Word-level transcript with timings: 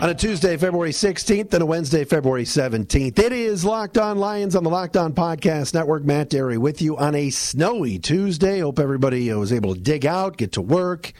On 0.00 0.08
a 0.08 0.14
Tuesday, 0.14 0.56
February 0.56 0.92
16th, 0.92 1.52
and 1.52 1.62
a 1.62 1.66
Wednesday, 1.66 2.06
February 2.06 2.44
17th. 2.44 3.18
It 3.18 3.32
is 3.34 3.66
Locked 3.66 3.98
On 3.98 4.16
Lions 4.16 4.56
on 4.56 4.64
the 4.64 4.70
Locked 4.70 4.96
On 4.96 5.12
Podcast 5.12 5.74
Network. 5.74 6.04
Matt 6.04 6.30
Dery 6.30 6.56
with 6.56 6.80
you 6.80 6.96
on 6.96 7.14
a 7.14 7.28
snowy 7.28 7.98
Tuesday. 7.98 8.60
Hope 8.60 8.78
everybody 8.78 9.30
uh, 9.30 9.36
was 9.36 9.52
able 9.52 9.74
to 9.74 9.80
dig 9.80 10.06
out, 10.06 10.38
get 10.38 10.52
to 10.52 10.62
work, 10.62 11.12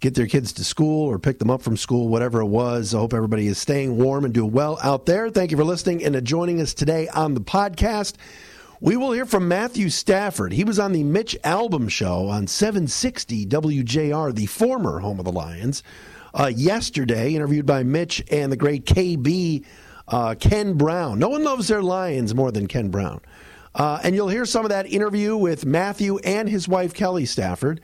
get 0.00 0.16
their 0.16 0.26
kids 0.26 0.52
to 0.54 0.64
school, 0.64 1.06
or 1.06 1.20
pick 1.20 1.38
them 1.38 1.48
up 1.48 1.62
from 1.62 1.76
school, 1.76 2.08
whatever 2.08 2.40
it 2.40 2.46
was. 2.46 2.92
I 2.92 2.98
hope 2.98 3.14
everybody 3.14 3.46
is 3.46 3.58
staying 3.58 3.96
warm 3.96 4.24
and 4.24 4.34
doing 4.34 4.50
well 4.50 4.80
out 4.82 5.06
there. 5.06 5.30
Thank 5.30 5.52
you 5.52 5.56
for 5.56 5.62
listening 5.62 6.02
and 6.02 6.20
joining 6.26 6.60
us 6.60 6.74
today 6.74 7.06
on 7.06 7.34
the 7.34 7.40
podcast. 7.40 8.14
We 8.80 8.96
will 8.96 9.12
hear 9.12 9.26
from 9.26 9.46
Matthew 9.46 9.90
Stafford. 9.90 10.52
He 10.52 10.64
was 10.64 10.80
on 10.80 10.90
the 10.90 11.04
Mitch 11.04 11.36
Albom 11.44 11.88
show 11.88 12.26
on 12.26 12.48
760 12.48 13.46
WJR, 13.46 14.34
the 14.34 14.46
former 14.46 14.98
home 14.98 15.20
of 15.20 15.24
the 15.24 15.30
Lions 15.30 15.84
uh, 16.38 16.46
yesterday, 16.46 17.34
interviewed 17.34 17.66
by 17.66 17.82
Mitch 17.82 18.24
and 18.30 18.52
the 18.52 18.56
great 18.56 18.84
KB 18.84 19.64
uh, 20.06 20.34
Ken 20.38 20.74
Brown. 20.74 21.18
No 21.18 21.28
one 21.28 21.44
loves 21.44 21.68
their 21.68 21.82
Lions 21.82 22.34
more 22.34 22.52
than 22.52 22.66
Ken 22.66 22.88
Brown. 22.88 23.20
Uh, 23.74 24.00
and 24.02 24.14
you'll 24.14 24.28
hear 24.28 24.44
some 24.44 24.64
of 24.64 24.70
that 24.70 24.90
interview 24.90 25.36
with 25.36 25.66
Matthew 25.66 26.18
and 26.18 26.48
his 26.48 26.66
wife, 26.66 26.94
Kelly 26.94 27.26
Stafford, 27.26 27.80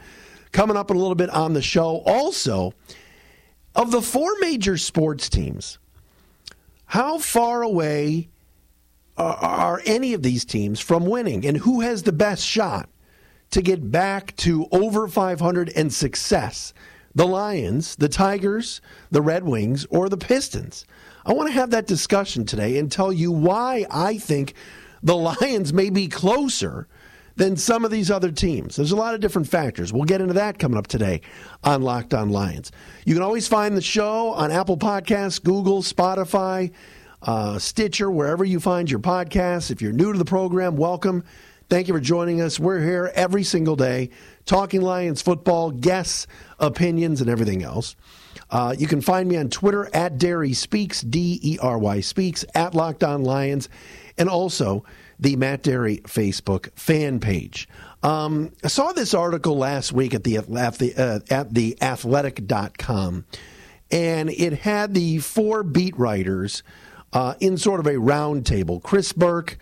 coming 0.53 0.77
up 0.77 0.91
in 0.91 0.97
a 0.97 1.01
little 1.01 1.15
bit 1.15 1.31
on 1.31 1.53
the 1.53 1.63
show. 1.63 2.03
Also, 2.07 2.73
of 3.75 3.91
the 3.91 4.01
four 4.01 4.31
major 4.41 4.77
sports 4.77 5.29
teams, 5.29 5.79
how 6.87 7.19
far 7.19 7.63
away 7.63 8.29
are, 9.17 9.37
are 9.37 9.83
any 9.85 10.15
of 10.15 10.23
these 10.23 10.45
teams 10.45 10.81
from 10.81 11.07
winning? 11.07 11.45
And 11.45 11.59
who 11.59 11.81
has 11.81 12.03
the 12.03 12.13
best 12.13 12.45
shot 12.45 12.89
to 13.51 13.63
get 13.63 13.91
back 13.91 14.35
to 14.37 14.67
over 14.73 15.07
500 15.07 15.73
and 15.77 15.93
success? 15.93 16.73
The 17.15 17.27
Lions, 17.27 17.97
the 17.97 18.09
Tigers, 18.09 18.81
the 19.11 19.23
Red 19.23 19.45
Wings, 19.45 19.87
or 19.91 20.09
the 20.09 20.17
Pistons? 20.17 20.85
I 21.25 21.33
want 21.33 21.49
to 21.49 21.55
have 21.55 21.71
that 21.71 21.87
discussion 21.87 22.45
today 22.45 22.79
and 22.79 22.91
tell 22.91 23.13
you 23.13 23.33
why 23.33 23.87
I 23.91 24.19
think 24.19 24.55
the 25.03 25.17
Lions 25.17 25.73
may 25.73 25.91
be 25.91 26.09
closer 26.09 26.89
than 27.37 27.57
some 27.57 27.85
of 27.85 27.91
these 27.91 28.11
other 28.11 28.31
teams. 28.31 28.77
There's 28.77 28.93
a 28.93 28.97
lot 28.97 29.15
of 29.15 29.21
different 29.21 29.49
factors. 29.49 29.93
We'll 29.93 30.05
get 30.05 30.21
into 30.21 30.35
that 30.35 30.59
coming 30.59 30.79
up 30.79 30.87
today 30.87 31.21
on 31.65 31.83
Locked 31.83 32.15
On 32.15 32.31
Lions. 32.31 32.71
You 33.05 33.15
can 33.15 33.23
always 33.23 33.49
find 33.49 33.77
the 33.77 33.83
show 33.83 34.31
on 34.31 34.51
Apple 34.53 34.77
Podcasts, 34.77 35.43
Google, 35.43 35.83
Spotify, 35.83 36.73
uh, 37.23 37.59
Stitcher, 37.59 38.11
wherever 38.11 38.45
you 38.45 38.61
find 38.61 38.91
your 38.91 39.01
podcasts. 39.01 39.71
If 39.71 39.83
you're 39.83 39.93
new 39.93 40.13
to 40.13 40.19
the 40.19 40.25
program, 40.25 40.77
welcome. 40.77 41.25
Thank 41.71 41.89
you 41.89 41.95
for 41.95 42.01
joining 42.01 42.43
us. 42.43 42.61
We're 42.61 42.81
here 42.81 43.11
every 43.15 43.43
single 43.43 43.75
day 43.75 44.11
talking 44.45 44.83
Lions 44.83 45.23
football, 45.23 45.71
guests, 45.71 46.27
opinions, 46.59 47.23
and 47.23 47.31
everything 47.31 47.63
else. 47.63 47.97
Uh, 48.51 48.75
you 48.79 48.87
can 48.87 49.01
find 49.01 49.29
me 49.29 49.39
on 49.39 49.49
Twitter 49.49 49.89
at 49.95 50.19
Dery 50.19 50.55
Speaks, 50.55 51.01
D 51.01 51.41
E 51.43 51.59
R 51.63 51.79
Y 51.79 52.01
Speaks, 52.01 52.45
at 52.55 52.75
Locked 52.75 53.03
On 53.03 53.25
Lions, 53.25 53.71
and 54.19 54.29
also 54.29 54.85
the 55.19 55.37
Matt 55.37 55.63
Dery 55.63 56.03
Facebook 56.03 56.69
fan 56.79 57.19
page. 57.19 57.67
Um, 58.03 58.53
I 58.63 58.69
saw 58.69 58.93
this 58.93 59.15
article 59.15 59.57
last 59.57 59.93
week 59.93 60.13
at 60.13 60.23
the, 60.25 60.37
at 60.37 60.47
the, 60.79 60.95
uh, 60.95 61.21
at 61.31 61.55
the 61.55 61.79
athletic.com, 61.81 63.25
and 63.91 64.29
it 64.29 64.53
had 64.61 64.93
the 64.93 65.19
four 65.19 65.63
beat 65.63 65.99
writers 65.99 66.63
uh, 67.15 67.35
in 67.41 67.57
sort 67.57 67.81
of 67.81 67.87
a 67.87 67.95
roundtable 67.95 68.83
Chris 68.83 69.15
Burke, 69.15 69.57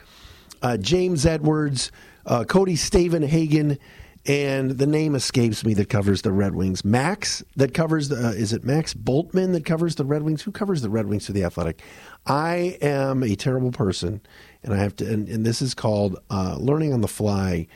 uh, 0.62 0.76
James 0.76 1.26
Edwards, 1.26 1.92
uh, 2.26 2.44
Cody 2.44 2.74
Stavenhagen, 2.74 3.78
and 4.24 4.70
the 4.72 4.86
name 4.86 5.16
escapes 5.16 5.64
me 5.64 5.74
that 5.74 5.88
covers 5.88 6.22
the 6.22 6.30
Red 6.30 6.54
Wings. 6.54 6.84
Max 6.84 7.42
that 7.56 7.74
covers 7.74 8.08
the 8.08 8.28
uh, 8.28 8.30
is 8.30 8.52
it 8.52 8.64
Max 8.64 8.94
Bultman 8.94 9.52
that 9.52 9.64
covers 9.64 9.96
the 9.96 10.04
Red 10.04 10.22
Wings? 10.22 10.42
Who 10.42 10.52
covers 10.52 10.80
the 10.80 10.90
Red 10.90 11.06
Wings 11.06 11.26
for 11.26 11.32
the 11.32 11.42
Athletic? 11.44 11.82
I 12.26 12.78
am 12.80 13.24
a 13.24 13.34
terrible 13.34 13.72
person, 13.72 14.20
and 14.62 14.72
I 14.72 14.76
have 14.76 14.94
to. 14.96 15.12
And, 15.12 15.28
and 15.28 15.44
this 15.44 15.60
is 15.60 15.74
called 15.74 16.18
uh, 16.30 16.56
learning 16.58 16.92
on 16.92 17.00
the 17.00 17.08
fly. 17.08 17.66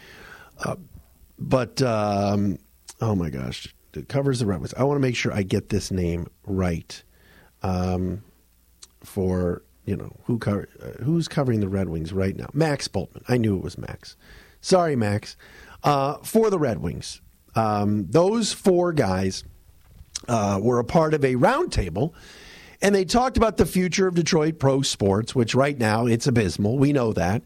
Uh, 0.64 0.76
but 1.38 1.82
um, 1.82 2.58
oh 3.00 3.16
my 3.16 3.28
gosh, 3.28 3.74
it 3.94 4.08
covers 4.08 4.38
the 4.38 4.46
Red 4.46 4.60
Wings. 4.60 4.74
I 4.74 4.84
want 4.84 4.96
to 4.96 5.02
make 5.02 5.16
sure 5.16 5.32
I 5.32 5.42
get 5.42 5.68
this 5.68 5.90
name 5.90 6.28
right. 6.44 7.02
Um, 7.62 8.22
for 9.06 9.62
you 9.86 9.96
know 9.96 10.12
who 10.24 10.38
cover, 10.38 10.68
uh, 10.82 11.02
who's 11.02 11.28
covering 11.28 11.60
the 11.60 11.68
Red 11.68 11.88
Wings 11.88 12.12
right 12.12 12.36
now? 12.36 12.48
Max 12.52 12.88
Bultman. 12.88 13.22
I 13.28 13.38
knew 13.38 13.56
it 13.56 13.62
was 13.62 13.78
Max. 13.78 14.16
Sorry, 14.60 14.96
Max 14.96 15.36
uh, 15.82 16.18
for 16.18 16.50
the 16.50 16.58
Red 16.58 16.82
Wings. 16.82 17.22
Um, 17.54 18.06
those 18.10 18.52
four 18.52 18.92
guys 18.92 19.44
uh, 20.28 20.60
were 20.62 20.78
a 20.78 20.84
part 20.84 21.14
of 21.14 21.24
a 21.24 21.36
roundtable, 21.36 22.12
and 22.82 22.94
they 22.94 23.04
talked 23.04 23.36
about 23.36 23.56
the 23.56 23.64
future 23.64 24.06
of 24.06 24.14
Detroit 24.14 24.58
pro 24.58 24.82
sports, 24.82 25.34
which 25.34 25.54
right 25.54 25.78
now 25.78 26.06
it's 26.06 26.26
abysmal. 26.26 26.76
We 26.76 26.92
know 26.92 27.12
that. 27.14 27.42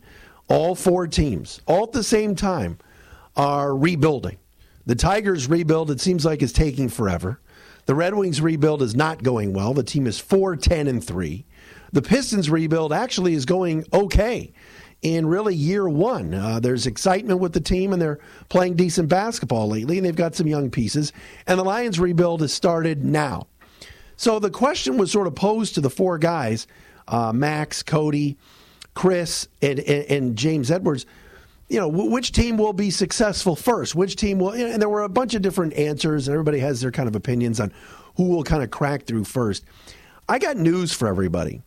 All 0.49 0.75
four 0.75 1.07
teams, 1.07 1.61
all 1.67 1.85
at 1.85 1.93
the 1.93 2.03
same 2.03 2.35
time, 2.35 2.79
are 3.37 3.77
rebuilding. 3.77 4.39
The 4.87 4.97
Tigers' 4.97 5.49
rebuild, 5.49 5.91
it 5.93 6.01
seems 6.01 6.25
like, 6.25 6.43
is 6.43 6.53
taking 6.53 6.89
forever. 6.89 7.41
The 7.87 7.95
Red 7.95 8.15
Wings' 8.15 8.41
rebuild 8.41 8.83
is 8.83 8.97
not 8.97 9.23
going 9.23 9.53
well. 9.53 9.75
The 9.75 9.85
team 9.85 10.07
is 10.07 10.19
4 10.19 10.57
10 10.57 10.89
and 10.89 11.05
3. 11.05 11.45
The 11.93 12.03
Pistons' 12.03 12.51
rebuild 12.51 12.93
actually 12.93 13.35
is 13.35 13.45
going 13.45 13.85
okay 13.93 14.53
in 15.03 15.27
really 15.27 15.55
year 15.55 15.89
one. 15.89 16.35
Uh, 16.35 16.61
there's 16.61 16.87
excitement 16.87 17.41
with 17.41 17.53
the 17.53 17.61
team, 17.61 17.93
and 17.93 18.01
they're 18.01 18.21
playing 18.49 18.77
decent 18.77 19.09
basketball 19.09 19.69
lately, 19.69 19.99
and 19.99 20.07
they've 20.07 20.15
got 20.15 20.35
some 20.35 20.47
young 20.47 20.71
pieces. 20.71 21.13
And 21.47 21.59
the 21.59 21.65
Lions 21.65 21.99
rebuild 21.99 22.43
has 22.43 22.53
started 22.53 23.05
now. 23.05 23.47
So 24.17 24.39
the 24.39 24.51
question 24.51 24.99
was 24.99 25.11
sort 25.11 25.27
of 25.27 25.35
posed 25.35 25.75
to 25.77 25.81
the 25.81 25.91
four 25.91 26.19
guys 26.19 26.67
uh, 27.09 27.33
Max, 27.33 27.83
Cody, 27.83 28.37
Chris, 28.95 29.49
and, 29.63 29.81
and, 29.81 30.05
and, 30.05 30.37
James 30.37 30.71
Edwards. 30.71 31.07
You 31.69 31.81
know, 31.81 31.89
which 31.89 32.33
team 32.33 32.57
will 32.57 32.73
be 32.73 32.91
successful 32.91 33.57
first? 33.57 33.95
Which 33.95 34.17
team 34.17 34.39
will. 34.39 34.51
And 34.51 34.81
there 34.81 34.89
were 34.89 35.03
a 35.03 35.09
bunch 35.09 35.35
of 35.35 35.43
different 35.43 35.73
answers, 35.75 36.29
and 36.29 36.35
everybody 36.35 36.59
has 36.59 36.81
their 36.81 36.91
kind 36.91 37.09
of 37.09 37.17
opinions 37.17 37.61
on 37.61 37.73
who 38.17 38.29
will 38.29 38.45
kind 38.45 38.63
of 38.63 38.71
crack 38.71 39.05
through 39.05 39.25
first. 39.25 39.65
I 40.29 40.39
got 40.39 40.57
news 40.57 40.93
for 40.93 41.09
everybody. 41.09 41.63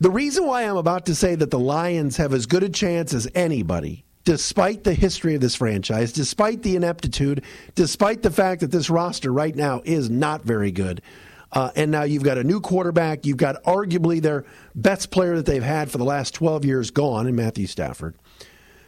The 0.00 0.10
reason 0.10 0.46
why 0.46 0.62
I'm 0.62 0.78
about 0.78 1.04
to 1.06 1.14
say 1.14 1.34
that 1.34 1.50
the 1.50 1.58
Lions 1.58 2.16
have 2.16 2.32
as 2.32 2.46
good 2.46 2.62
a 2.62 2.70
chance 2.70 3.12
as 3.12 3.28
anybody, 3.34 4.06
despite 4.24 4.82
the 4.82 4.94
history 4.94 5.34
of 5.34 5.42
this 5.42 5.56
franchise, 5.56 6.10
despite 6.10 6.62
the 6.62 6.74
ineptitude, 6.74 7.44
despite 7.74 8.22
the 8.22 8.30
fact 8.30 8.62
that 8.62 8.70
this 8.70 8.88
roster 8.88 9.30
right 9.30 9.54
now 9.54 9.82
is 9.84 10.08
not 10.08 10.42
very 10.42 10.70
good, 10.72 11.02
uh, 11.52 11.70
and 11.76 11.90
now 11.90 12.04
you've 12.04 12.22
got 12.22 12.38
a 12.38 12.44
new 12.44 12.62
quarterback, 12.62 13.26
you've 13.26 13.36
got 13.36 13.62
arguably 13.64 14.22
their 14.22 14.46
best 14.74 15.10
player 15.10 15.36
that 15.36 15.44
they've 15.44 15.62
had 15.62 15.90
for 15.90 15.98
the 15.98 16.04
last 16.04 16.32
12 16.32 16.64
years 16.64 16.90
gone 16.90 17.26
in 17.26 17.36
Matthew 17.36 17.66
Stafford. 17.66 18.14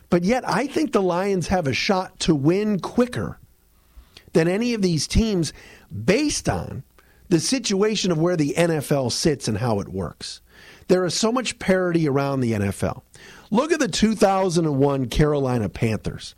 But 0.08 0.24
yet, 0.24 0.48
I 0.48 0.66
think 0.66 0.92
the 0.92 1.02
Lions 1.02 1.48
have 1.48 1.66
a 1.66 1.74
shot 1.74 2.20
to 2.20 2.34
win 2.34 2.80
quicker 2.80 3.38
than 4.32 4.48
any 4.48 4.72
of 4.72 4.80
these 4.80 5.06
teams 5.06 5.52
based 5.92 6.48
on 6.48 6.84
the 7.28 7.40
situation 7.40 8.10
of 8.10 8.18
where 8.18 8.36
the 8.36 8.54
NFL 8.56 9.12
sits 9.12 9.46
and 9.46 9.58
how 9.58 9.78
it 9.80 9.88
works. 9.88 10.40
There 10.88 11.04
is 11.04 11.14
so 11.14 11.32
much 11.32 11.58
parity 11.58 12.08
around 12.08 12.40
the 12.40 12.52
NFL. 12.52 13.02
Look 13.50 13.72
at 13.72 13.80
the 13.80 13.88
2001 13.88 15.06
Carolina 15.06 15.68
Panthers. 15.68 16.34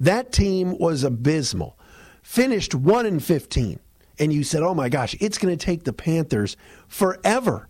That 0.00 0.32
team 0.32 0.78
was 0.78 1.04
abysmal. 1.04 1.78
Finished 2.22 2.74
1 2.74 3.06
in 3.06 3.20
15. 3.20 3.78
And 4.18 4.32
you 4.32 4.42
said, 4.44 4.62
"Oh 4.62 4.74
my 4.74 4.88
gosh, 4.88 5.14
it's 5.20 5.38
going 5.38 5.56
to 5.56 5.64
take 5.64 5.84
the 5.84 5.92
Panthers 5.92 6.56
forever 6.88 7.68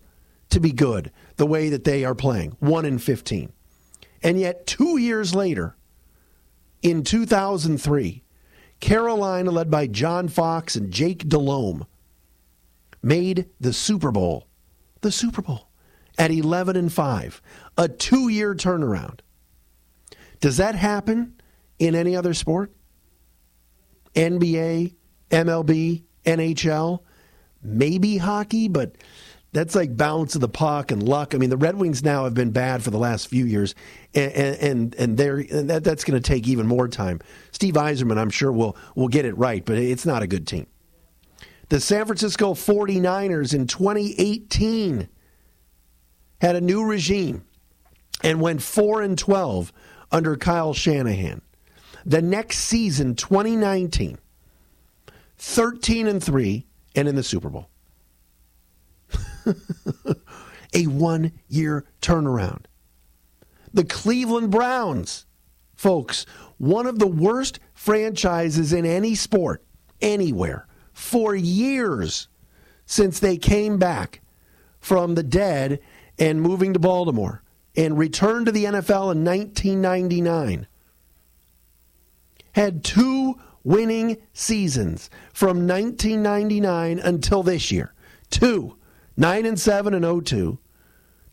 to 0.49 0.59
be 0.59 0.71
good 0.71 1.11
the 1.35 1.45
way 1.45 1.69
that 1.69 1.83
they 1.83 2.05
are 2.05 2.15
playing." 2.15 2.55
1 2.59 2.85
in 2.85 2.97
15. 2.97 3.51
And 4.23 4.39
yet 4.39 4.65
2 4.65 4.97
years 4.97 5.35
later, 5.35 5.75
in 6.81 7.03
2003, 7.03 8.23
Carolina 8.79 9.51
led 9.51 9.69
by 9.69 9.87
John 9.87 10.27
Fox 10.27 10.75
and 10.75 10.91
Jake 10.91 11.27
Delhomme 11.27 11.85
made 13.03 13.47
the 13.59 13.73
Super 13.73 14.11
Bowl. 14.11 14.47
The 15.01 15.11
Super 15.11 15.41
Bowl 15.41 15.66
at 16.17 16.31
11 16.31 16.75
and 16.75 16.91
5, 16.91 17.41
a 17.77 17.87
two 17.87 18.29
year 18.29 18.55
turnaround. 18.55 19.19
Does 20.39 20.57
that 20.57 20.75
happen 20.75 21.39
in 21.79 21.95
any 21.95 22.15
other 22.15 22.33
sport? 22.33 22.71
NBA, 24.15 24.95
MLB, 25.29 26.03
NHL, 26.25 27.01
maybe 27.61 28.17
hockey, 28.17 28.67
but 28.67 28.95
That's 29.53 29.75
like 29.75 29.95
balance 29.95 30.35
of 30.35 30.41
the 30.41 30.49
puck 30.49 30.91
and 30.91 31.01
luck. 31.01 31.33
I 31.33 31.37
mean, 31.37 31.49
the 31.49 31.57
Red 31.57 31.77
Wings 31.77 32.03
now 32.03 32.25
have 32.25 32.33
been 32.33 32.51
bad 32.51 32.83
for 32.83 32.91
the 32.91 32.97
last 32.99 33.27
few 33.27 33.45
years, 33.45 33.73
and 34.13 34.31
and 34.33 34.95
and, 34.95 35.17
and 35.19 35.69
that, 35.69 35.83
that's 35.83 36.03
going 36.03 36.21
to 36.21 36.27
take 36.27 36.47
even 36.47 36.67
more 36.67 36.87
time. 36.87 37.21
Steve 37.51 37.75
Yzerman, 37.75 38.17
I'm 38.17 38.29
sure, 38.29 38.51
will 38.51 38.77
will 38.95 39.07
get 39.07 39.25
it 39.25 39.37
right, 39.37 39.63
but 39.65 39.77
it's 39.77 40.05
not 40.05 40.21
a 40.21 40.27
good 40.27 40.45
team. 40.45 40.67
The 41.69 41.79
San 41.79 42.05
Francisco 42.05 42.53
49ers 42.53 43.53
in 43.53 43.67
2018 43.67 45.07
had 46.39 46.55
a 46.55 46.61
new 46.61 46.83
regime 46.85 47.43
and 48.23 48.41
went 48.41 48.61
4 48.61 49.01
and 49.01 49.17
12 49.17 49.71
under 50.11 50.35
Kyle 50.35 50.73
Shanahan. 50.73 51.41
The 52.05 52.21
next 52.21 52.59
season, 52.59 53.15
2019, 53.15 54.17
13 55.37 56.07
and 56.07 56.23
3 56.23 56.65
and 56.95 57.07
in 57.07 57.15
the 57.15 57.23
Super 57.23 57.49
Bowl. 57.49 57.69
a 60.73 60.87
one 60.87 61.31
year 61.47 61.85
turnaround. 62.01 62.65
The 63.73 63.85
Cleveland 63.85 64.51
Browns, 64.51 65.25
folks, 65.75 66.25
one 66.57 66.87
of 66.87 66.99
the 66.99 67.07
worst 67.07 67.59
franchises 67.73 68.73
in 68.73 68.85
any 68.85 69.15
sport, 69.15 69.63
anywhere, 70.01 70.67
for 70.93 71.35
years 71.35 72.27
since 72.85 73.19
they 73.19 73.37
came 73.37 73.77
back 73.77 74.21
from 74.79 75.15
the 75.15 75.23
dead 75.23 75.79
and 76.19 76.41
moving 76.41 76.73
to 76.73 76.79
Baltimore 76.79 77.43
and 77.75 77.97
returned 77.97 78.47
to 78.47 78.51
the 78.51 78.65
NFL 78.65 79.11
in 79.11 79.23
1999. 79.23 80.67
Had 82.53 82.83
two 82.83 83.39
winning 83.63 84.17
seasons 84.33 85.09
from 85.33 85.67
1999 85.67 86.99
until 86.99 87.43
this 87.43 87.71
year. 87.71 87.93
Two. 88.29 88.77
9 89.17 89.45
and 89.47 89.59
7 89.59 89.93
and 89.95 90.25
02, 90.25 90.59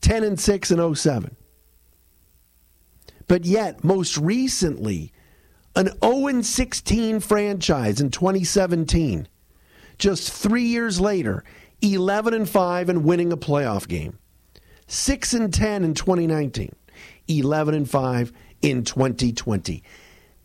10 0.01 0.25
and 0.25 0.41
6 0.41 0.71
and 0.71 0.99
07. 0.99 1.37
But 3.29 3.45
yet, 3.45 3.85
most 3.85 4.17
recently, 4.17 5.13
an 5.77 5.91
0 6.03 6.27
and 6.29 6.45
16 6.45 7.21
franchise 7.21 8.01
in 8.01 8.11
2017. 8.11 9.29
Just 9.99 10.33
3 10.33 10.63
years 10.63 10.99
later, 10.99 11.45
11 11.83 12.33
and 12.33 12.49
5 12.49 12.89
and 12.89 13.05
winning 13.05 13.33
a 13.33 13.37
playoff 13.37 13.87
game. 13.87 14.19
6 14.87 15.35
and 15.35 15.53
10 15.53 15.85
in 15.85 15.95
2019, 15.95 16.75
11 17.29 17.75
and 17.75 17.89
5 17.89 18.33
in 18.63 18.85
2020. 18.85 19.83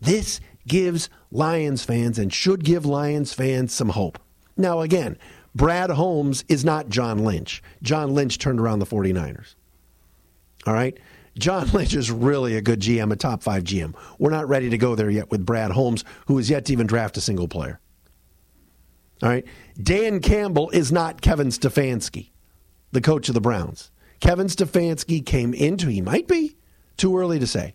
This 0.00 0.40
gives 0.66 1.08
Lions 1.30 1.84
fans 1.84 2.18
and 2.18 2.32
should 2.32 2.64
give 2.64 2.86
Lions 2.86 3.32
fans 3.32 3.72
some 3.72 3.90
hope. 3.90 4.18
Now 4.56 4.80
again, 4.80 5.18
Brad 5.54 5.90
Holmes 5.90 6.44
is 6.48 6.64
not 6.64 6.88
John 6.88 7.24
Lynch. 7.24 7.62
John 7.82 8.14
Lynch 8.14 8.38
turned 8.38 8.60
around 8.60 8.78
the 8.78 8.86
49ers. 8.86 9.54
All 10.66 10.74
right? 10.74 10.98
John 11.38 11.68
Lynch 11.72 11.94
is 11.94 12.10
really 12.10 12.56
a 12.56 12.62
good 12.62 12.80
GM, 12.80 13.12
a 13.12 13.16
top 13.16 13.42
five 13.42 13.64
GM. 13.64 13.94
We're 14.18 14.30
not 14.30 14.48
ready 14.48 14.70
to 14.70 14.78
go 14.78 14.94
there 14.94 15.10
yet 15.10 15.30
with 15.30 15.44
Brad 15.44 15.70
Holmes, 15.70 16.04
who 16.26 16.36
has 16.36 16.50
yet 16.50 16.66
to 16.66 16.72
even 16.72 16.86
draft 16.86 17.16
a 17.16 17.20
single 17.20 17.48
player. 17.48 17.80
All 19.22 19.28
right? 19.28 19.44
Dan 19.80 20.20
Campbell 20.20 20.70
is 20.70 20.92
not 20.92 21.20
Kevin 21.20 21.48
Stefanski, 21.48 22.30
the 22.92 23.00
coach 23.00 23.28
of 23.28 23.34
the 23.34 23.40
Browns. 23.40 23.90
Kevin 24.20 24.46
Stefanski 24.46 25.24
came 25.24 25.54
into, 25.54 25.88
he 25.88 26.00
might 26.00 26.28
be, 26.28 26.56
too 26.96 27.16
early 27.16 27.38
to 27.38 27.46
say. 27.46 27.74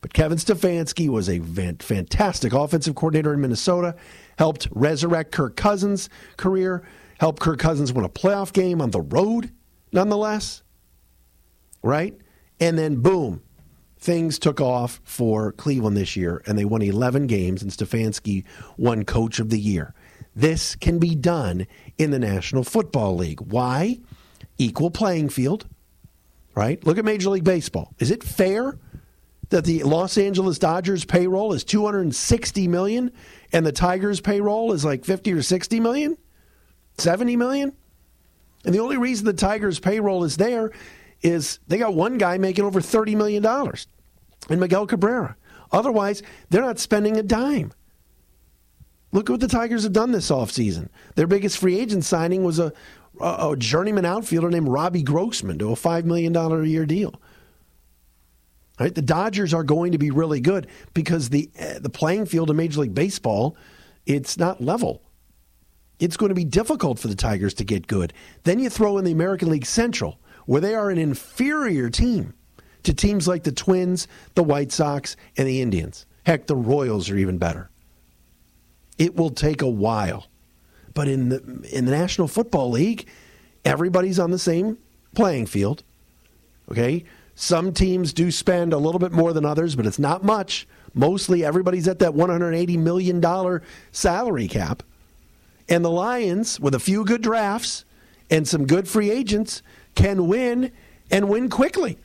But 0.00 0.12
Kevin 0.12 0.38
Stefanski 0.38 1.08
was 1.08 1.28
a 1.28 1.40
fantastic 1.40 2.52
offensive 2.52 2.94
coordinator 2.94 3.34
in 3.34 3.40
Minnesota, 3.40 3.94
helped 4.38 4.68
resurrect 4.72 5.32
Kirk 5.32 5.56
Cousins' 5.56 6.08
career, 6.36 6.82
helped 7.18 7.40
Kirk 7.40 7.58
Cousins 7.58 7.92
win 7.92 8.04
a 8.04 8.08
playoff 8.08 8.52
game 8.52 8.80
on 8.80 8.90
the 8.90 9.00
road, 9.00 9.52
nonetheless. 9.92 10.62
Right? 11.82 12.16
And 12.60 12.78
then, 12.78 12.96
boom, 12.96 13.42
things 13.98 14.38
took 14.38 14.60
off 14.60 15.00
for 15.04 15.52
Cleveland 15.52 15.96
this 15.96 16.16
year, 16.16 16.42
and 16.46 16.58
they 16.58 16.64
won 16.64 16.82
11 16.82 17.28
games, 17.28 17.62
and 17.62 17.70
Stefanski 17.70 18.44
won 18.76 19.04
Coach 19.04 19.38
of 19.38 19.50
the 19.50 19.58
Year. 19.58 19.94
This 20.34 20.74
can 20.74 20.98
be 20.98 21.14
done 21.14 21.66
in 21.98 22.10
the 22.10 22.18
National 22.18 22.64
Football 22.64 23.16
League. 23.16 23.40
Why? 23.40 24.00
Equal 24.58 24.90
playing 24.90 25.30
field, 25.30 25.66
right? 26.54 26.84
Look 26.86 26.98
at 26.98 27.04
Major 27.04 27.30
League 27.30 27.44
Baseball. 27.44 27.92
Is 27.98 28.10
it 28.10 28.22
fair 28.22 28.78
that 29.50 29.64
the 29.64 29.82
Los 29.82 30.16
Angeles 30.16 30.58
Dodgers 30.58 31.04
payroll 31.04 31.52
is 31.52 31.64
260 31.64 32.68
million 32.68 33.12
and 33.52 33.66
the 33.66 33.72
Tigers 33.72 34.20
payroll 34.20 34.72
is 34.72 34.84
like 34.84 35.04
50 35.04 35.32
or 35.32 35.42
60 35.42 35.80
million? 35.80 36.16
70 36.98 37.36
million? 37.36 37.72
And 38.64 38.74
the 38.74 38.80
only 38.80 38.96
reason 38.96 39.26
the 39.26 39.32
Tigers 39.32 39.78
payroll 39.78 40.24
is 40.24 40.36
there 40.36 40.70
is 41.22 41.58
they 41.68 41.78
got 41.78 41.94
one 41.94 42.18
guy 42.18 42.38
making 42.38 42.64
over 42.64 42.80
30 42.80 43.14
million 43.14 43.42
dollars 43.42 43.86
and 44.48 44.60
Miguel 44.60 44.86
Cabrera. 44.86 45.36
Otherwise, 45.70 46.22
they're 46.50 46.62
not 46.62 46.78
spending 46.78 47.16
a 47.16 47.22
dime. 47.22 47.72
Look 49.12 49.28
at 49.28 49.32
what 49.32 49.40
the 49.40 49.48
Tigers 49.48 49.82
have 49.84 49.92
done 49.92 50.12
this 50.12 50.30
offseason. 50.30 50.88
Their 51.16 51.26
biggest 51.26 51.58
free 51.58 51.78
agent 51.78 52.04
signing 52.04 52.44
was 52.44 52.58
a, 52.58 52.72
a, 53.20 53.54
journeyman 53.56 54.04
outfielder 54.04 54.50
named 54.50 54.68
Robbie 54.68 55.02
Grossman 55.02 55.58
to 55.58 55.72
a 55.72 55.76
$5 55.76 56.04
million 56.04 56.34
a 56.34 56.64
year 56.64 56.86
deal. 56.86 57.20
Right? 58.80 58.94
The 58.94 59.02
Dodgers 59.02 59.52
are 59.54 59.64
going 59.64 59.92
to 59.92 59.98
be 59.98 60.10
really 60.10 60.40
good 60.40 60.66
because 60.94 61.28
the 61.28 61.50
uh, 61.60 61.78
the 61.78 61.90
playing 61.90 62.26
field 62.26 62.50
in 62.50 62.56
Major 62.56 62.80
League 62.80 62.94
Baseball 62.94 63.56
it's 64.06 64.36
not 64.36 64.60
level. 64.60 65.02
It's 65.98 66.16
going 66.16 66.30
to 66.30 66.34
be 66.34 66.44
difficult 66.44 66.98
for 66.98 67.08
the 67.08 67.14
Tigers 67.14 67.54
to 67.54 67.64
get 67.64 67.86
good. 67.86 68.12
Then 68.44 68.58
you 68.58 68.68
throw 68.68 68.98
in 68.98 69.04
the 69.04 69.12
American 69.12 69.50
League 69.50 69.66
Central, 69.66 70.18
where 70.46 70.60
they 70.60 70.74
are 70.74 70.90
an 70.90 70.98
inferior 70.98 71.88
team 71.90 72.34
to 72.82 72.92
teams 72.92 73.28
like 73.28 73.44
the 73.44 73.52
Twins, 73.52 74.08
the 74.34 74.42
White 74.42 74.72
Sox, 74.72 75.16
and 75.36 75.46
the 75.46 75.62
Indians. 75.62 76.06
Heck, 76.24 76.46
the 76.46 76.56
Royals 76.56 77.08
are 77.10 77.16
even 77.16 77.38
better. 77.38 77.70
It 78.98 79.16
will 79.16 79.30
take 79.30 79.62
a 79.62 79.68
while. 79.68 80.26
But 80.94 81.08
in 81.08 81.28
the 81.28 81.38
in 81.72 81.84
the 81.84 81.92
National 81.92 82.28
Football 82.28 82.70
League, 82.70 83.06
everybody's 83.64 84.18
on 84.18 84.30
the 84.30 84.38
same 84.38 84.78
playing 85.14 85.46
field. 85.46 85.82
Okay? 86.70 87.04
Some 87.34 87.72
teams 87.72 88.12
do 88.12 88.30
spend 88.30 88.72
a 88.72 88.78
little 88.78 88.98
bit 88.98 89.12
more 89.12 89.32
than 89.32 89.44
others, 89.44 89.74
but 89.74 89.86
it's 89.86 89.98
not 89.98 90.22
much. 90.22 90.66
Mostly 90.94 91.44
everybody's 91.44 91.88
at 91.88 91.98
that 92.00 92.12
$180 92.12 92.78
million 92.78 93.60
salary 93.90 94.48
cap. 94.48 94.82
And 95.68 95.84
the 95.84 95.90
Lions, 95.90 96.60
with 96.60 96.74
a 96.74 96.80
few 96.80 97.04
good 97.04 97.22
drafts 97.22 97.84
and 98.30 98.46
some 98.46 98.66
good 98.66 98.86
free 98.86 99.10
agents, 99.10 99.62
can 99.94 100.26
win 100.28 100.70
and 101.10 101.28
win 101.28 101.48
quickly. 101.48 101.98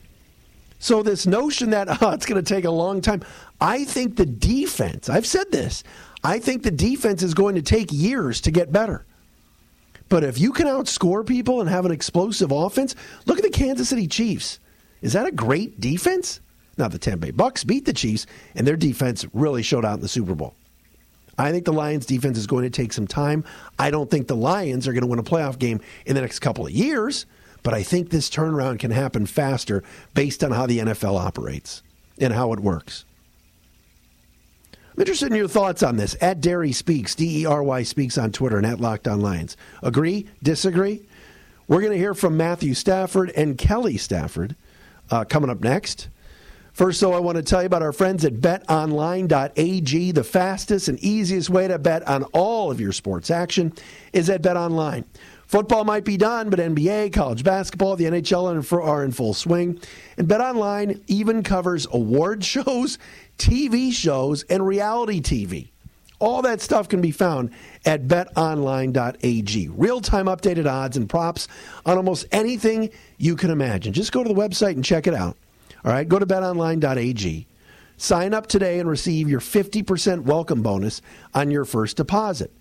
So, 0.78 1.02
this 1.02 1.26
notion 1.26 1.70
that 1.70 1.88
oh, 2.02 2.10
it's 2.10 2.24
going 2.26 2.42
to 2.42 2.54
take 2.54 2.64
a 2.64 2.70
long 2.70 3.00
time, 3.00 3.22
I 3.60 3.84
think 3.84 4.16
the 4.16 4.26
defense, 4.26 5.08
I've 5.08 5.26
said 5.26 5.50
this, 5.50 5.82
I 6.28 6.40
think 6.40 6.62
the 6.62 6.70
defense 6.70 7.22
is 7.22 7.32
going 7.32 7.54
to 7.54 7.62
take 7.62 7.90
years 7.90 8.42
to 8.42 8.50
get 8.50 8.70
better. 8.70 9.06
But 10.10 10.24
if 10.24 10.38
you 10.38 10.52
can 10.52 10.66
outscore 10.66 11.26
people 11.26 11.62
and 11.62 11.70
have 11.70 11.86
an 11.86 11.90
explosive 11.90 12.52
offense, 12.52 12.94
look 13.24 13.38
at 13.38 13.44
the 13.44 13.48
Kansas 13.48 13.88
City 13.88 14.06
Chiefs. 14.06 14.58
Is 15.00 15.14
that 15.14 15.26
a 15.26 15.32
great 15.32 15.80
defense? 15.80 16.40
Now 16.76 16.88
the 16.88 16.98
Tampa 16.98 17.28
Bay 17.28 17.30
Bucks 17.30 17.64
beat 17.64 17.86
the 17.86 17.94
Chiefs, 17.94 18.26
and 18.54 18.66
their 18.66 18.76
defense 18.76 19.24
really 19.32 19.62
showed 19.62 19.86
out 19.86 19.94
in 19.94 20.00
the 20.02 20.08
Super 20.08 20.34
Bowl. 20.34 20.54
I 21.38 21.50
think 21.50 21.64
the 21.64 21.72
Lions 21.72 22.04
defense 22.04 22.36
is 22.36 22.46
going 22.46 22.64
to 22.64 22.70
take 22.70 22.92
some 22.92 23.06
time. 23.06 23.42
I 23.78 23.90
don't 23.90 24.10
think 24.10 24.26
the 24.28 24.36
Lions 24.36 24.86
are 24.86 24.92
going 24.92 25.00
to 25.00 25.06
win 25.06 25.18
a 25.18 25.22
playoff 25.22 25.58
game 25.58 25.80
in 26.04 26.14
the 26.14 26.20
next 26.20 26.40
couple 26.40 26.66
of 26.66 26.72
years, 26.72 27.24
but 27.62 27.72
I 27.72 27.82
think 27.82 28.10
this 28.10 28.28
turnaround 28.28 28.80
can 28.80 28.90
happen 28.90 29.24
faster 29.24 29.82
based 30.12 30.44
on 30.44 30.50
how 30.50 30.66
the 30.66 30.80
NFL 30.80 31.18
operates 31.18 31.82
and 32.20 32.34
how 32.34 32.52
it 32.52 32.60
works. 32.60 33.06
I'm 34.98 35.02
interested 35.02 35.30
in 35.30 35.36
your 35.36 35.46
thoughts 35.46 35.84
on 35.84 35.96
this. 35.96 36.16
At 36.20 36.40
Dery 36.40 36.74
Speaks, 36.74 37.14
D 37.14 37.42
E 37.42 37.46
R 37.46 37.62
Y 37.62 37.84
Speaks 37.84 38.18
on 38.18 38.32
Twitter 38.32 38.56
and 38.56 38.66
at 38.66 38.80
Locked 38.80 39.06
On 39.06 39.20
Lions. 39.20 39.56
Agree? 39.80 40.26
Disagree? 40.42 41.06
We're 41.68 41.82
going 41.82 41.92
to 41.92 41.98
hear 41.98 42.14
from 42.14 42.36
Matthew 42.36 42.74
Stafford 42.74 43.30
and 43.36 43.56
Kelly 43.56 43.96
Stafford 43.96 44.56
uh, 45.08 45.24
coming 45.24 45.50
up 45.50 45.60
next. 45.60 46.08
First, 46.72 47.00
though, 47.00 47.12
I 47.12 47.20
want 47.20 47.36
to 47.36 47.44
tell 47.44 47.62
you 47.62 47.66
about 47.66 47.84
our 47.84 47.92
friends 47.92 48.24
at 48.24 48.40
betonline.ag. 48.40 50.10
The 50.10 50.24
fastest 50.24 50.88
and 50.88 50.98
easiest 50.98 51.48
way 51.48 51.68
to 51.68 51.78
bet 51.78 52.02
on 52.08 52.24
all 52.32 52.72
of 52.72 52.80
your 52.80 52.90
sports 52.90 53.30
action 53.30 53.74
is 54.12 54.28
at 54.28 54.42
betonline. 54.42 55.04
Football 55.48 55.84
might 55.84 56.04
be 56.04 56.18
done, 56.18 56.50
but 56.50 56.58
NBA, 56.58 57.14
college 57.14 57.42
basketball, 57.42 57.96
the 57.96 58.04
NHL 58.04 58.82
are 58.84 59.02
in 59.02 59.12
full 59.12 59.32
swing. 59.32 59.80
And 60.18 60.28
BetOnline 60.28 61.02
even 61.06 61.42
covers 61.42 61.86
award 61.90 62.44
shows, 62.44 62.98
TV 63.38 63.90
shows, 63.90 64.42
and 64.44 64.66
reality 64.66 65.22
TV. 65.22 65.70
All 66.18 66.42
that 66.42 66.60
stuff 66.60 66.88
can 66.88 67.00
be 67.00 67.12
found 67.12 67.50
at 67.86 68.06
betonline.ag. 68.06 69.68
Real 69.68 70.00
time 70.02 70.26
updated 70.26 70.70
odds 70.70 70.98
and 70.98 71.08
props 71.08 71.48
on 71.86 71.96
almost 71.96 72.26
anything 72.30 72.90
you 73.16 73.34
can 73.34 73.50
imagine. 73.50 73.94
Just 73.94 74.12
go 74.12 74.22
to 74.22 74.28
the 74.28 74.38
website 74.38 74.72
and 74.72 74.84
check 74.84 75.06
it 75.06 75.14
out. 75.14 75.38
All 75.82 75.92
right, 75.92 76.06
go 76.06 76.18
to 76.18 76.26
betonline.ag. 76.26 77.46
Sign 77.96 78.34
up 78.34 78.48
today 78.48 78.80
and 78.80 78.88
receive 78.88 79.30
your 79.30 79.40
50% 79.40 80.24
welcome 80.24 80.60
bonus 80.60 81.00
on 81.32 81.50
your 81.50 81.64
first 81.64 81.96
deposit. 81.96 82.52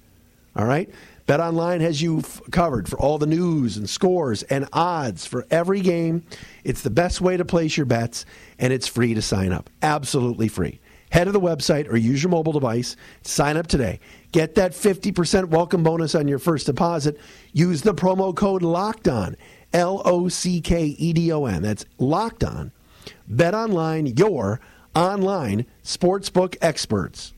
All 0.55 0.65
right? 0.65 0.89
BetOnline 1.27 1.81
has 1.81 2.01
you 2.01 2.19
f- 2.19 2.41
covered 2.51 2.87
for 2.87 2.97
all 2.97 3.17
the 3.17 3.27
news 3.27 3.75
and 3.75 3.89
scores 3.89 4.43
and 4.43 4.65
odds 4.71 5.25
for 5.25 5.45
every 5.51 5.81
game. 5.81 6.23
It's 6.63 6.81
the 6.81 6.89
best 6.89 7.19
way 7.19 7.35
to 7.35 7.43
place 7.43 7.75
your 7.75 7.85
bets, 7.85 8.25
and 8.57 8.71
it's 8.71 8.87
free 8.87 9.13
to 9.13 9.21
sign 9.21 9.51
up. 9.51 9.69
Absolutely 9.81 10.47
free. 10.47 10.79
Head 11.09 11.25
to 11.25 11.33
the 11.33 11.39
website 11.39 11.91
or 11.91 11.97
use 11.97 12.23
your 12.23 12.29
mobile 12.29 12.53
device. 12.53 12.95
Sign 13.23 13.57
up 13.57 13.67
today. 13.67 13.99
Get 14.31 14.55
that 14.55 14.71
50% 14.71 15.49
welcome 15.49 15.83
bonus 15.83 16.15
on 16.15 16.29
your 16.29 16.39
first 16.39 16.65
deposit. 16.65 17.19
Use 17.51 17.81
the 17.81 17.93
promo 17.93 18.33
code 18.33 18.61
LOCKED 18.61 19.09
ON, 19.09 19.35
L 19.73 20.01
O 20.05 20.29
C 20.29 20.61
K 20.61 20.85
E 20.85 21.11
D 21.11 21.33
O 21.33 21.45
N. 21.45 21.61
That's 21.61 21.85
locked 21.97 22.45
on. 22.45 22.71
Bet 23.27 23.53
online, 23.53 24.05
your 24.15 24.61
online 24.95 25.65
sportsbook 25.83 26.55
experts. 26.61 27.33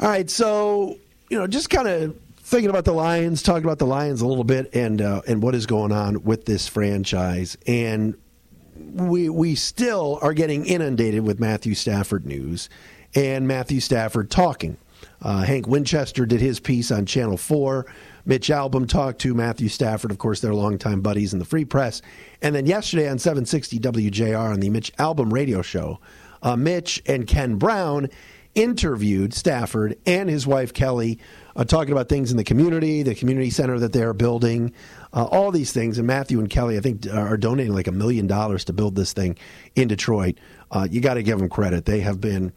All 0.00 0.08
right, 0.08 0.30
so 0.30 0.96
you 1.28 1.38
know, 1.38 1.46
just 1.46 1.68
kind 1.68 1.86
of 1.86 2.16
thinking 2.38 2.70
about 2.70 2.86
the 2.86 2.92
Lions, 2.92 3.42
talking 3.42 3.64
about 3.64 3.78
the 3.78 3.86
Lions 3.86 4.22
a 4.22 4.26
little 4.26 4.44
bit, 4.44 4.74
and 4.74 5.02
uh, 5.02 5.20
and 5.28 5.42
what 5.42 5.54
is 5.54 5.66
going 5.66 5.92
on 5.92 6.22
with 6.22 6.46
this 6.46 6.66
franchise, 6.66 7.58
and 7.66 8.16
we 8.94 9.28
we 9.28 9.54
still 9.54 10.18
are 10.22 10.32
getting 10.32 10.64
inundated 10.64 11.22
with 11.22 11.38
Matthew 11.38 11.74
Stafford 11.74 12.24
news, 12.24 12.70
and 13.14 13.46
Matthew 13.46 13.78
Stafford 13.78 14.30
talking. 14.30 14.78
Uh, 15.20 15.42
Hank 15.42 15.66
Winchester 15.66 16.24
did 16.24 16.40
his 16.40 16.60
piece 16.60 16.90
on 16.90 17.04
Channel 17.04 17.36
Four. 17.36 17.84
Mitch 18.24 18.48
Albom 18.48 18.88
talked 18.88 19.20
to 19.20 19.34
Matthew 19.34 19.68
Stafford, 19.68 20.10
of 20.10 20.16
course, 20.16 20.40
they're 20.40 20.54
longtime 20.54 21.02
buddies 21.02 21.34
in 21.34 21.38
the 21.38 21.44
Free 21.44 21.66
Press, 21.66 22.00
and 22.40 22.54
then 22.54 22.64
yesterday 22.64 23.06
on 23.06 23.18
760 23.18 23.78
WJR 23.78 24.50
on 24.50 24.60
the 24.60 24.70
Mitch 24.70 24.94
Albom 24.96 25.30
radio 25.30 25.60
show, 25.60 26.00
uh, 26.42 26.56
Mitch 26.56 27.02
and 27.04 27.26
Ken 27.26 27.56
Brown 27.56 28.08
interviewed 28.54 29.32
Stafford 29.34 29.96
and 30.06 30.28
his 30.28 30.46
wife 30.46 30.72
Kelly, 30.72 31.18
uh, 31.56 31.64
talking 31.64 31.92
about 31.92 32.08
things 32.08 32.30
in 32.30 32.36
the 32.36 32.44
community, 32.44 33.02
the 33.02 33.14
community 33.14 33.50
center 33.50 33.78
that 33.78 33.92
they're 33.92 34.12
building, 34.12 34.72
uh, 35.12 35.24
all 35.24 35.50
these 35.50 35.72
things. 35.72 35.98
And 35.98 36.06
Matthew 36.06 36.38
and 36.38 36.50
Kelly, 36.50 36.76
I 36.76 36.80
think, 36.80 37.06
are 37.12 37.36
donating 37.36 37.74
like 37.74 37.86
a 37.86 37.92
million 37.92 38.26
dollars 38.26 38.64
to 38.66 38.72
build 38.72 38.96
this 38.96 39.12
thing 39.12 39.36
in 39.74 39.88
Detroit. 39.88 40.38
Uh, 40.70 40.86
you 40.90 41.00
got 41.00 41.14
to 41.14 41.22
give 41.22 41.38
them 41.38 41.48
credit. 41.48 41.84
They 41.84 42.00
have 42.00 42.20
been 42.20 42.52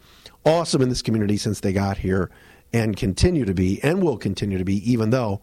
awesome 0.45 0.81
in 0.81 0.89
this 0.89 1.01
community 1.01 1.37
since 1.37 1.59
they 1.59 1.73
got 1.73 1.97
here 1.97 2.29
and 2.71 2.97
continue 2.97 3.45
to 3.45 3.53
be 3.53 3.81
and 3.83 4.01
will 4.01 4.17
continue 4.17 4.57
to 4.57 4.65
be, 4.65 4.91
even 4.91 5.11
though 5.11 5.41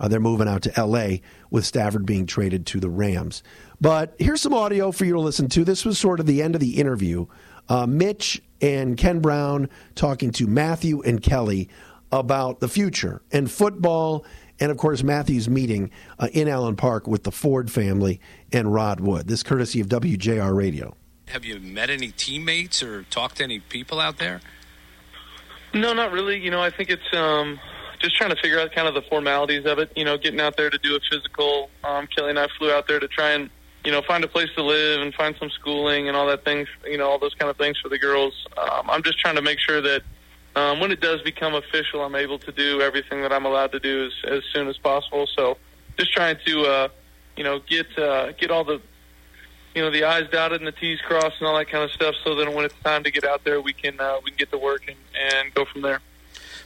uh, 0.00 0.08
they're 0.08 0.20
moving 0.20 0.48
out 0.48 0.62
to 0.62 0.78
L.A. 0.78 1.22
with 1.50 1.64
Stafford 1.64 2.04
being 2.04 2.26
traded 2.26 2.66
to 2.66 2.80
the 2.80 2.90
Rams. 2.90 3.42
But 3.80 4.14
here's 4.18 4.42
some 4.42 4.52
audio 4.52 4.90
for 4.90 5.04
you 5.04 5.12
to 5.12 5.20
listen 5.20 5.48
to. 5.50 5.64
This 5.64 5.84
was 5.84 5.98
sort 5.98 6.18
of 6.18 6.26
the 6.26 6.42
end 6.42 6.54
of 6.54 6.60
the 6.60 6.78
interview. 6.78 7.26
Uh, 7.68 7.86
Mitch 7.86 8.42
and 8.60 8.96
Ken 8.96 9.20
Brown 9.20 9.68
talking 9.94 10.30
to 10.32 10.46
Matthew 10.46 11.02
and 11.02 11.22
Kelly 11.22 11.68
about 12.10 12.60
the 12.60 12.68
future 12.68 13.22
and 13.32 13.50
football, 13.50 14.24
and 14.60 14.70
of 14.70 14.76
course, 14.76 15.02
Matthew's 15.02 15.48
meeting 15.48 15.90
uh, 16.18 16.28
in 16.32 16.48
Allen 16.48 16.76
Park 16.76 17.06
with 17.06 17.24
the 17.24 17.32
Ford 17.32 17.70
family 17.70 18.20
and 18.52 18.72
Rod 18.72 19.00
Wood. 19.00 19.26
This 19.26 19.42
courtesy 19.42 19.80
of 19.80 19.88
WJR 19.88 20.54
Radio. 20.54 20.94
Have 21.28 21.44
you 21.44 21.58
met 21.60 21.88
any 21.88 22.10
teammates 22.10 22.82
or 22.82 23.04
talked 23.04 23.38
to 23.38 23.44
any 23.44 23.60
people 23.60 23.98
out 23.98 24.18
there? 24.18 24.40
No, 25.72 25.94
not 25.94 26.12
really. 26.12 26.38
You 26.38 26.50
know, 26.50 26.60
I 26.60 26.70
think 26.70 26.90
it's 26.90 27.16
um, 27.16 27.58
just 28.00 28.16
trying 28.16 28.30
to 28.30 28.36
figure 28.36 28.60
out 28.60 28.72
kind 28.72 28.86
of 28.86 28.94
the 28.94 29.02
formalities 29.02 29.64
of 29.64 29.78
it. 29.78 29.90
You 29.96 30.04
know, 30.04 30.18
getting 30.18 30.40
out 30.40 30.56
there 30.58 30.68
to 30.68 30.78
do 30.78 30.94
a 30.94 31.00
physical. 31.10 31.70
Um, 31.82 32.06
Kelly 32.14 32.30
and 32.30 32.38
I 32.38 32.48
flew 32.58 32.70
out 32.70 32.86
there 32.86 33.00
to 33.00 33.08
try 33.08 33.30
and 33.30 33.48
you 33.84 33.90
know, 33.90 34.02
find 34.02 34.22
a 34.22 34.28
place 34.28 34.48
to 34.54 34.62
live 34.62 35.00
and 35.00 35.12
find 35.14 35.34
some 35.38 35.50
schooling 35.50 36.08
and 36.08 36.16
all 36.16 36.26
that 36.28 36.44
things, 36.44 36.68
you 36.84 36.96
know, 36.96 37.08
all 37.08 37.18
those 37.18 37.34
kind 37.34 37.50
of 37.50 37.56
things 37.56 37.78
for 37.78 37.88
the 37.88 37.98
girls. 37.98 38.46
Um, 38.56 38.88
I'm 38.88 39.02
just 39.02 39.18
trying 39.18 39.36
to 39.36 39.42
make 39.42 39.58
sure 39.58 39.80
that 39.80 40.02
um, 40.54 40.80
when 40.80 40.92
it 40.92 41.00
does 41.00 41.22
become 41.22 41.54
official, 41.54 42.04
I'm 42.04 42.14
able 42.14 42.38
to 42.40 42.52
do 42.52 42.80
everything 42.80 43.22
that 43.22 43.32
I'm 43.32 43.44
allowed 43.44 43.72
to 43.72 43.80
do 43.80 44.06
as, 44.06 44.12
as 44.30 44.42
soon 44.52 44.68
as 44.68 44.76
possible. 44.78 45.26
So 45.34 45.56
just 45.98 46.12
trying 46.12 46.36
to, 46.46 46.62
uh, 46.62 46.88
you 47.36 47.44
know, 47.44 47.60
get 47.60 47.86
uh, 47.98 48.32
get 48.32 48.50
all 48.50 48.64
the, 48.64 48.80
you 49.74 49.82
know, 49.82 49.90
the 49.90 50.04
I's 50.04 50.28
dotted 50.30 50.60
and 50.60 50.68
the 50.68 50.72
T's 50.72 51.00
crossed 51.00 51.36
and 51.40 51.48
all 51.48 51.56
that 51.56 51.68
kind 51.68 51.82
of 51.82 51.90
stuff, 51.90 52.14
so 52.22 52.34
that 52.36 52.52
when 52.52 52.64
it's 52.64 52.74
time 52.84 53.02
to 53.04 53.10
get 53.10 53.24
out 53.24 53.42
there, 53.44 53.60
we 53.60 53.72
can 53.72 53.98
uh, 53.98 54.18
we 54.22 54.30
can 54.30 54.38
get 54.38 54.50
to 54.52 54.58
work 54.58 54.82
and, 54.86 54.96
and 55.34 55.54
go 55.54 55.64
from 55.64 55.82
there. 55.82 56.00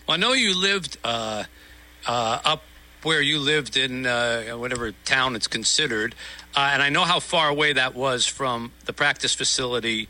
Well, 0.07 0.17
I 0.17 0.21
know 0.21 0.33
you 0.33 0.57
lived 0.57 0.99
uh, 1.05 1.45
uh, 2.07 2.41
up 2.45 2.63
where 3.03 3.21
you 3.21 3.39
lived 3.39 3.77
in 3.77 4.05
uh, 4.05 4.51
whatever 4.55 4.91
town 5.05 5.37
it's 5.37 5.47
considered, 5.47 6.15
uh, 6.57 6.71
and 6.73 6.83
I 6.83 6.89
know 6.89 7.05
how 7.05 7.21
far 7.21 7.49
away 7.49 7.75
that 7.75 7.95
was 7.95 8.27
from 8.27 8.73
the 8.87 8.93
practice 8.93 9.35
facility 9.35 10.09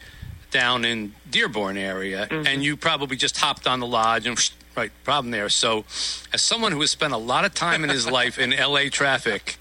down 0.50 0.84
in 0.84 1.14
Dearborn 1.30 1.76
area, 1.76 2.28
mm-hmm. 2.30 2.46
and 2.46 2.64
you 2.64 2.76
probably 2.76 3.16
just 3.16 3.36
hopped 3.36 3.66
on 3.66 3.80
the 3.80 3.86
lodge 3.86 4.26
and 4.26 4.38
right 4.76 4.92
problem 5.04 5.30
there. 5.30 5.48
So, 5.48 5.84
as 6.32 6.40
someone 6.40 6.72
who 6.72 6.80
has 6.80 6.90
spent 6.90 7.12
a 7.12 7.18
lot 7.18 7.44
of 7.44 7.52
time 7.52 7.84
in 7.84 7.90
his 7.90 8.08
life 8.20 8.38
in 8.38 8.50
LA 8.50 8.88
traffic. 8.90 9.58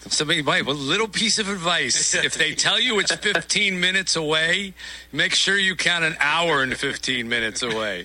Somebody 0.00 0.40
might 0.40 0.66
a 0.66 0.70
little 0.70 1.08
piece 1.08 1.38
of 1.38 1.50
advice. 1.50 2.14
If 2.24 2.34
they 2.34 2.54
tell 2.54 2.80
you 2.80 2.98
it's 2.98 3.14
15 3.14 3.78
minutes 3.78 4.16
away, 4.16 4.72
make 5.12 5.34
sure 5.34 5.58
you 5.58 5.76
count 5.76 6.02
an 6.02 6.16
hour 6.18 6.62
and 6.62 6.74
15 6.74 7.28
minutes 7.28 7.62
away. 7.62 8.04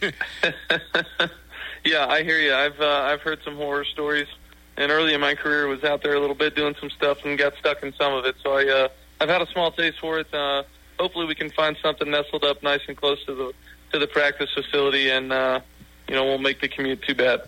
Yeah, 1.86 2.08
I 2.08 2.24
hear 2.24 2.40
you. 2.40 2.54
I've 2.54 2.80
uh, 2.80 3.08
I've 3.10 3.22
heard 3.22 3.40
some 3.44 3.56
horror 3.56 3.84
stories, 3.86 4.28
and 4.78 4.92
early 4.92 5.14
in 5.14 5.22
my 5.22 5.36
career 5.36 5.68
was 5.68 5.84
out 5.84 6.04
there 6.04 6.14
a 6.14 6.20
little 6.20 6.36
bit 6.36 6.56
doing 6.56 6.76
some 6.80 6.90
stuff 6.90 7.26
and 7.26 7.38
got 7.38 7.54
stuck 7.58 7.84
in 7.84 7.94
some 7.94 8.14
of 8.14 8.26
it. 8.26 8.36
So 8.44 8.54
I 8.54 8.68
uh, 8.68 8.88
I've 9.22 9.30
had 9.30 9.42
a 9.42 9.48
small 9.48 9.72
taste 9.72 10.00
for 10.00 10.20
it. 10.20 10.34
Uh, 10.34 10.64
hopefully, 11.00 11.26
we 11.26 11.36
can 11.36 11.50
find 11.50 11.78
something 11.82 12.10
nestled 12.10 12.44
up 12.44 12.64
nice 12.64 12.82
and 12.88 12.98
close 12.98 13.24
to 13.26 13.36
the 13.36 13.54
to 13.92 14.00
the 14.00 14.08
practice 14.08 14.50
facility, 14.54 15.10
and 15.10 15.32
uh, 15.32 15.60
you 16.08 16.16
know, 16.16 16.26
won't 16.26 16.42
make 16.42 16.62
the 16.62 16.68
commute 16.68 17.02
too 17.04 17.16
bad. 17.16 17.42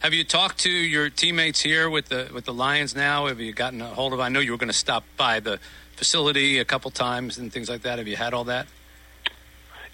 Have 0.00 0.12
you 0.12 0.24
talked 0.24 0.58
to 0.58 0.70
your 0.70 1.08
teammates 1.08 1.60
here 1.62 1.88
with 1.88 2.08
the 2.08 2.30
with 2.32 2.44
the 2.44 2.52
Lions 2.52 2.94
now? 2.94 3.26
Have 3.26 3.40
you 3.40 3.52
gotten 3.52 3.80
a 3.80 3.86
hold 3.86 4.12
of? 4.12 4.20
I 4.20 4.28
know 4.28 4.40
you 4.40 4.52
were 4.52 4.58
going 4.58 4.68
to 4.68 4.74
stop 4.74 5.04
by 5.16 5.40
the 5.40 5.58
facility 5.96 6.58
a 6.58 6.64
couple 6.64 6.90
times 6.90 7.38
and 7.38 7.52
things 7.52 7.68
like 7.68 7.82
that. 7.82 7.98
Have 7.98 8.06
you 8.06 8.16
had 8.16 8.34
all 8.34 8.44
that? 8.44 8.66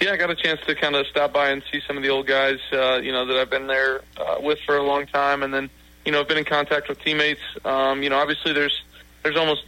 Yeah, 0.01 0.11
I 0.11 0.17
got 0.17 0.31
a 0.31 0.35
chance 0.35 0.61
to 0.67 0.75
kind 0.75 0.97
of 0.97 1.07
stop 1.07 1.33
by 1.33 1.51
and 1.51 1.63
see 1.71 1.81
some 1.87 1.97
of 1.97 2.03
the 2.03 2.09
old 2.09 2.27
guys, 2.27 2.59
uh, 2.73 2.97
you 2.97 3.13
know, 3.13 3.25
that 3.25 3.37
I've 3.37 3.51
been 3.51 3.69
there 3.69 4.03
uh, 4.17 4.39
with 4.41 4.59
for 4.67 4.77
a 4.77 4.83
long 4.83 5.07
time, 5.07 5.45
and 5.45 5.55
then, 5.55 5.71
you 6.05 6.13
know, 6.13 6.21
I've 6.21 6.29
been 6.29 6.39
in 6.39 6.45
contact 6.45 6.89
with 6.89 7.01
teammates. 7.01 7.41
Um, 7.65 8.03
you 8.03 8.11
know, 8.11 8.19
obviously 8.19 8.53
there's 8.53 8.83
there's 9.23 9.37
almost 9.37 9.65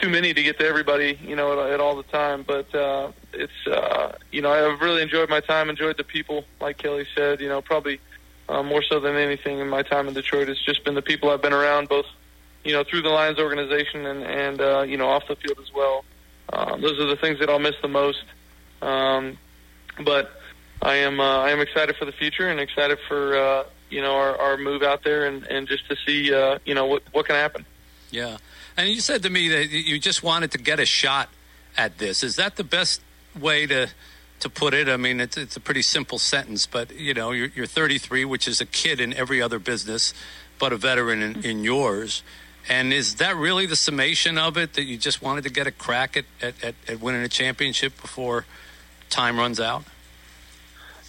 too 0.00 0.08
many 0.08 0.32
to 0.32 0.42
get 0.42 0.58
to 0.58 0.66
everybody, 0.66 1.18
you 1.22 1.36
know, 1.36 1.60
at, 1.60 1.70
at 1.72 1.80
all 1.80 1.96
the 1.96 2.02
time. 2.04 2.44
But 2.46 2.72
uh, 2.74 3.12
it's, 3.32 3.66
uh, 3.66 4.16
you 4.30 4.42
know, 4.42 4.50
I've 4.50 4.80
really 4.80 5.02
enjoyed 5.02 5.28
my 5.28 5.40
time, 5.40 5.70
enjoyed 5.70 5.96
the 5.96 6.04
people, 6.04 6.44
like 6.60 6.78
Kelly 6.78 7.06
said. 7.14 7.40
You 7.40 7.48
know, 7.48 7.60
probably 7.60 8.00
uh, 8.48 8.62
more 8.62 8.82
so 8.82 9.00
than 9.00 9.16
anything 9.16 9.58
in 9.58 9.68
my 9.68 9.82
time 9.82 10.08
in 10.08 10.14
Detroit, 10.14 10.48
it's 10.48 10.64
just 10.64 10.84
been 10.84 10.94
the 10.94 11.02
people 11.02 11.30
I've 11.30 11.42
been 11.42 11.52
around, 11.52 11.88
both, 11.88 12.06
you 12.64 12.72
know, 12.72 12.84
through 12.84 13.02
the 13.02 13.10
Lions 13.10 13.38
organization 13.38 14.06
and 14.06 14.22
and 14.22 14.60
uh, 14.60 14.82
you 14.82 14.96
know 14.96 15.08
off 15.08 15.26
the 15.28 15.36
field 15.36 15.58
as 15.60 15.72
well. 15.74 16.04
Um, 16.52 16.80
those 16.80 16.98
are 16.98 17.06
the 17.06 17.16
things 17.16 17.38
that 17.40 17.50
I'll 17.50 17.58
miss 17.58 17.74
the 17.82 17.88
most. 17.88 18.24
Um, 18.80 19.38
but 20.04 20.30
I 20.80 20.96
am 20.96 21.20
uh, 21.20 21.38
I 21.40 21.50
am 21.50 21.60
excited 21.60 21.96
for 21.96 22.04
the 22.04 22.12
future 22.12 22.48
and 22.48 22.60
excited 22.60 22.98
for 23.08 23.36
uh, 23.36 23.64
you 23.90 24.00
know 24.00 24.14
our, 24.14 24.36
our 24.36 24.56
move 24.56 24.82
out 24.82 25.04
there 25.04 25.26
and, 25.26 25.44
and 25.46 25.66
just 25.66 25.88
to 25.88 25.96
see 26.06 26.32
uh, 26.32 26.58
you 26.64 26.74
know 26.74 26.86
what 26.86 27.02
what 27.12 27.26
can 27.26 27.36
happen. 27.36 27.64
Yeah, 28.10 28.38
and 28.76 28.88
you 28.88 29.00
said 29.00 29.22
to 29.22 29.30
me 29.30 29.48
that 29.48 29.68
you 29.70 29.98
just 29.98 30.22
wanted 30.22 30.52
to 30.52 30.58
get 30.58 30.80
a 30.80 30.86
shot 30.86 31.28
at 31.76 31.98
this. 31.98 32.22
Is 32.22 32.36
that 32.36 32.56
the 32.56 32.64
best 32.64 33.00
way 33.38 33.66
to 33.66 33.88
to 34.40 34.48
put 34.48 34.74
it? 34.74 34.88
I 34.88 34.96
mean, 34.96 35.20
it's 35.20 35.36
it's 35.36 35.56
a 35.56 35.60
pretty 35.60 35.82
simple 35.82 36.18
sentence, 36.18 36.66
but 36.66 36.94
you 36.94 37.14
know, 37.14 37.32
you're, 37.32 37.50
you're 37.54 37.66
33, 37.66 38.24
which 38.24 38.48
is 38.48 38.60
a 38.60 38.66
kid 38.66 39.00
in 39.00 39.12
every 39.14 39.42
other 39.42 39.58
business, 39.58 40.14
but 40.58 40.72
a 40.72 40.76
veteran 40.76 41.22
in, 41.22 41.44
in 41.44 41.64
yours. 41.64 42.22
And 42.70 42.92
is 42.92 43.14
that 43.14 43.34
really 43.34 43.64
the 43.64 43.76
summation 43.76 44.36
of 44.36 44.58
it 44.58 44.74
that 44.74 44.82
you 44.82 44.98
just 44.98 45.22
wanted 45.22 45.44
to 45.44 45.50
get 45.50 45.66
a 45.66 45.70
crack 45.70 46.18
at, 46.18 46.26
at, 46.42 46.74
at 46.86 47.00
winning 47.00 47.22
a 47.22 47.28
championship 47.28 47.98
before? 47.98 48.44
time 49.08 49.38
runs 49.38 49.60
out? 49.60 49.84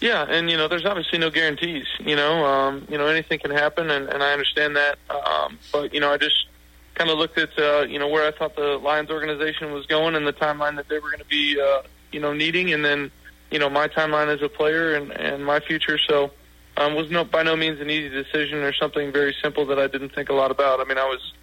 Yeah, 0.01 0.25
and 0.29 0.50
you 0.50 0.56
know, 0.56 0.68
there's 0.68 0.86
obviously 0.86 1.20
no 1.20 1.29
guarantees. 1.29 1.86
You 2.00 2.15
know, 2.15 2.46
um, 2.46 2.88
you 2.89 2.98
know, 2.98 3.08
anything 3.08 3.39
can 3.39 3.51
happen, 3.51 3.91
and, 3.91 4.08
and 4.08 4.24
I 4.24 4.32
understand 4.32 4.75
that. 4.77 4.98
Um, 5.10 5.60
but 5.74 5.94
you 5.94 6.00
know, 6.00 6.12
I 6.12 6.18
just 6.18 6.48
kind 6.96 7.10
of 7.10 7.18
looked 7.18 7.38
at 7.38 7.58
uh, 7.60 7.82
you 7.82 8.00
know 8.00 8.08
where 8.08 8.25
I 8.25 8.32
thought 8.32 8.56
the 8.56 8.77
Lions 8.77 9.10
organization 9.10 9.74
was 9.74 9.86
going 9.88 10.15
and 10.15 10.25
the 10.25 10.34
timeline 10.34 10.77
that 10.77 10.88
they 10.88 11.00
were 11.00 11.10
going 11.10 11.20
to 11.20 11.25
be 11.25 11.60
uh, 11.60 11.82
you 12.12 12.20
know 12.22 12.34
needing, 12.34 12.72
and 12.72 12.84
then 12.84 13.12
you 13.51 13.60
know 13.60 13.70
my 13.70 13.89
timeline 13.89 14.34
as 14.34 14.41
a 14.41 14.48
player 14.48 14.96
and 14.96 15.12
and 15.12 15.46
my 15.46 15.60
future. 15.60 15.98
So 15.98 16.32
um, 16.77 16.96
was 16.96 17.12
no 17.12 17.25
by 17.25 17.44
no 17.44 17.58
means 17.58 17.82
an 17.82 17.89
easy 17.89 18.10
decision 18.10 18.60
or 18.60 18.72
something 18.72 19.12
very 19.12 19.36
simple 19.41 19.65
that 19.65 19.79
I 19.79 19.88
didn't 19.88 20.15
think 20.15 20.29
a 20.29 20.34
lot 20.34 20.50
about. 20.50 20.79
I 20.79 20.86
mean, 20.86 20.98
I 20.98 21.06
was 21.06 21.34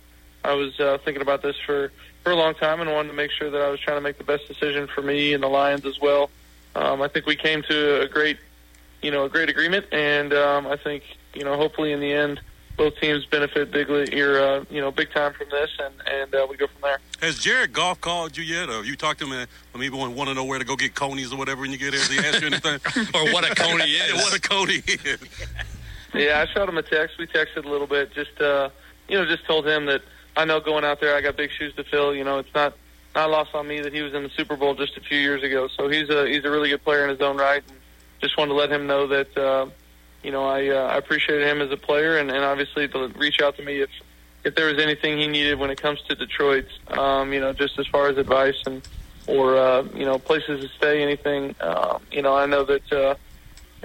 I 0.45 0.55
was 0.55 0.81
uh, 0.81 0.97
thinking 1.05 1.21
about 1.21 1.43
this 1.43 1.57
for 1.67 1.93
for 2.23 2.33
a 2.33 2.37
long 2.37 2.55
time 2.55 2.81
and 2.81 2.91
wanted 2.91 3.09
to 3.09 3.15
make 3.15 3.33
sure 3.33 3.51
that 3.51 3.61
I 3.61 3.69
was 3.69 3.81
trying 3.81 3.99
to 3.99 4.01
make 4.01 4.17
the 4.17 4.25
best 4.25 4.49
decision 4.49 4.87
for 4.87 5.03
me 5.03 5.35
and 5.35 5.43
the 5.43 5.49
Lions 5.49 5.85
as 5.85 6.01
well 6.01 6.31
um, 6.77 7.01
I 7.01 7.09
think 7.09 7.25
we 7.27 7.37
came 7.37 7.63
to 7.63 8.03
a 8.03 8.09
great, 8.09 8.37
you 9.03 9.11
know, 9.11 9.25
a 9.25 9.29
great 9.29 9.49
agreement, 9.49 9.87
and 9.93 10.33
um, 10.33 10.67
I 10.67 10.77
think 10.77 11.03
you 11.35 11.45
know, 11.45 11.57
hopefully 11.57 11.93
in 11.93 12.01
the 12.01 12.13
end, 12.13 12.41
both 12.77 12.99
teams 13.01 13.25
benefit 13.27 13.71
bigly, 13.71 14.15
you're, 14.15 14.43
uh, 14.43 14.65
you 14.71 14.81
know, 14.81 14.91
big 14.91 15.11
time 15.13 15.33
from 15.33 15.49
this, 15.51 15.71
and 15.79 15.95
and 16.07 16.35
uh, 16.35 16.47
we 16.49 16.57
go 16.57 16.67
from 16.67 16.83
there. 16.83 16.99
Has 17.21 17.39
Jared 17.39 17.73
Goff 17.73 18.01
called 18.01 18.37
you 18.37 18.45
yet, 18.45 18.69
or 18.69 18.85
you 18.85 18.97
talked 18.97 19.21
to 19.21 19.27
him 19.27 19.33
and 19.33 19.49
maybe 19.75 19.97
want 19.97 20.29
to 20.29 20.35
know 20.35 20.45
where 20.45 20.59
to 20.59 20.65
go 20.65 20.77
get 20.77 20.95
conies 20.95 21.33
or 21.33 21.39
whatever 21.39 21.63
when 21.63 21.73
you 21.73 21.79
get 21.79 21.93
there? 21.93 22.01
Has 22.01 22.11
he 22.11 22.19
asked 22.19 22.41
you 22.41 22.49
anything? 22.49 22.81
or 23.15 23.33
what 23.33 23.51
a 23.51 23.55
coney 23.55 23.85
is? 23.85 24.15
what 24.15 24.37
a 24.37 24.41
coney 24.41 24.83
is? 24.87 25.19
Yeah, 26.15 26.45
I 26.47 26.53
shot 26.53 26.69
him 26.69 26.79
a 26.79 26.83
text. 26.83 27.19
We 27.19 27.27
texted 27.27 27.65
a 27.65 27.69
little 27.69 27.87
bit. 27.87 28.13
Just 28.13 28.41
uh, 28.41 28.71
you 29.09 29.17
know, 29.17 29.25
just 29.25 29.47
told 29.47 29.67
him 29.67 29.87
that 29.87 30.03
I 30.37 30.45
know 30.45 30.61
going 30.61 30.85
out 30.85 31.01
there, 31.01 31.15
I 31.15 31.21
got 31.21 31.37
big 31.37 31.51
shoes 31.51 31.75
to 31.77 31.85
fill. 31.85 32.15
You 32.15 32.25
know, 32.25 32.39
it's 32.39 32.55
not 32.55 32.75
not 33.15 33.31
lost 33.31 33.55
on 33.55 33.67
me 33.67 33.81
that 33.81 33.93
he 33.93 34.03
was 34.03 34.13
in 34.13 34.23
the 34.23 34.31
Super 34.31 34.57
Bowl 34.57 34.75
just 34.75 34.97
a 34.97 35.01
few 35.01 35.19
years 35.19 35.43
ago. 35.43 35.69
So 35.69 35.89
he's 35.89 36.11
a 36.11 36.27
he's 36.29 36.45
a 36.45 36.51
really 36.51 36.69
good 36.69 36.85
player 36.85 37.05
in 37.05 37.11
his 37.11 37.21
own 37.21 37.37
right. 37.37 37.63
And 37.67 37.79
just 38.21 38.37
wanted 38.37 38.51
to 38.51 38.55
let 38.55 38.71
him 38.71 38.87
know 38.87 39.07
that 39.09 39.37
uh, 39.37 39.67
you 40.23 40.31
know 40.31 40.45
I 40.45 40.69
uh, 40.69 40.89
I 40.89 40.97
appreciated 40.97 41.47
him 41.47 41.61
as 41.61 41.71
a 41.71 41.77
player, 41.77 42.19
and, 42.19 42.31
and 42.31 42.45
obviously 42.45 42.89
to 42.89 43.09
reach 43.09 43.41
out 43.41 43.57
to 43.57 43.63
me 43.63 43.81
if 43.81 43.91
if 44.45 44.55
there 44.55 44.67
was 44.73 44.81
anything 44.81 45.19
he 45.19 45.27
needed 45.27 45.59
when 45.59 45.71
it 45.71 45.81
comes 45.81 46.01
to 46.03 46.15
Detroit. 46.15 46.67
Um, 46.89 47.33
you 47.33 47.41
know, 47.41 47.53
just 47.53 47.79
as 47.79 47.87
far 47.87 48.09
as 48.09 48.17
advice 48.17 48.63
and 48.67 48.87
or 49.27 49.57
uh, 49.57 49.83
you 49.95 50.05
know 50.05 50.19
places 50.19 50.61
to 50.63 50.69
stay, 50.77 51.03
anything. 51.03 51.55
Uh, 51.61 51.99
you 52.11 52.23
know, 52.23 52.35
I 52.35 52.47
know 52.47 52.65
that. 52.65 52.93
Uh, 52.93 53.15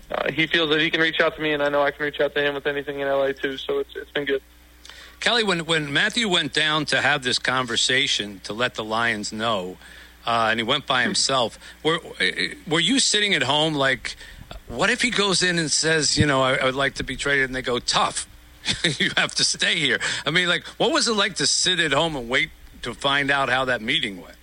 uh, 0.10 0.32
he 0.32 0.48
feels 0.48 0.70
that 0.70 0.82
he 0.82 0.90
can 0.90 1.00
reach 1.00 1.20
out 1.20 1.36
to 1.36 1.42
me, 1.42 1.54
and 1.54 1.64
I 1.64 1.70
know 1.70 1.82
I 1.82 1.92
can 1.92 2.04
reach 2.04 2.20
out 2.20 2.34
to 2.36 2.42
him 2.42 2.56
with 2.56 2.68
anything 2.68 3.00
in 3.00 3.08
LA 3.08 3.32
too. 3.32 3.58
So 3.58 3.80
it's 3.80 3.96
it's 3.96 4.12
been 4.12 4.26
good. 4.26 4.42
Kelly, 5.20 5.44
when 5.44 5.66
when 5.66 5.94
Matthew 5.94 6.28
went 6.28 6.54
down 6.54 6.86
to 6.86 7.02
have 7.02 7.24
this 7.24 7.40
conversation 7.40 8.42
to 8.44 8.54
let 8.54 8.76
the 8.76 8.84
Lions 8.84 9.32
know, 9.32 9.78
uh, 10.26 10.48
and 10.52 10.60
he 10.60 10.64
went 10.64 10.86
by 10.88 11.04
himself, 11.04 11.58
were 11.84 12.00
were 12.68 12.80
you 12.80 13.00
sitting 13.00 13.34
at 13.34 13.44
home 13.44 13.74
like, 13.74 14.16
what 14.68 14.90
if 14.90 15.02
he 15.02 15.10
goes 15.10 15.44
in 15.44 15.60
and 15.60 15.72
says, 15.72 16.18
you 16.18 16.26
know, 16.26 16.42
I, 16.42 16.56
I 16.56 16.66
would 16.66 16.76
like 16.76 16.96
to 16.96 17.04
be 17.04 17.16
traded, 17.16 17.46
and 17.46 17.56
they 17.56 17.62
go 17.62 17.80
tough, 17.80 18.28
you 19.00 19.12
have 19.18 19.34
to 19.36 19.44
stay 19.44 19.76
here. 19.76 20.00
I 20.26 20.32
mean, 20.32 20.48
like, 20.48 20.66
what 20.78 20.92
was 20.92 21.08
it 21.08 21.14
like 21.14 21.36
to 21.36 21.48
sit 21.48 21.80
at 21.80 21.92
home 21.92 22.16
and 22.16 22.30
wait 22.30 22.52
to 22.84 22.94
find 22.94 23.32
out 23.32 23.50
how 23.50 23.66
that 23.66 23.82
meeting 23.82 24.22
went? 24.22 24.36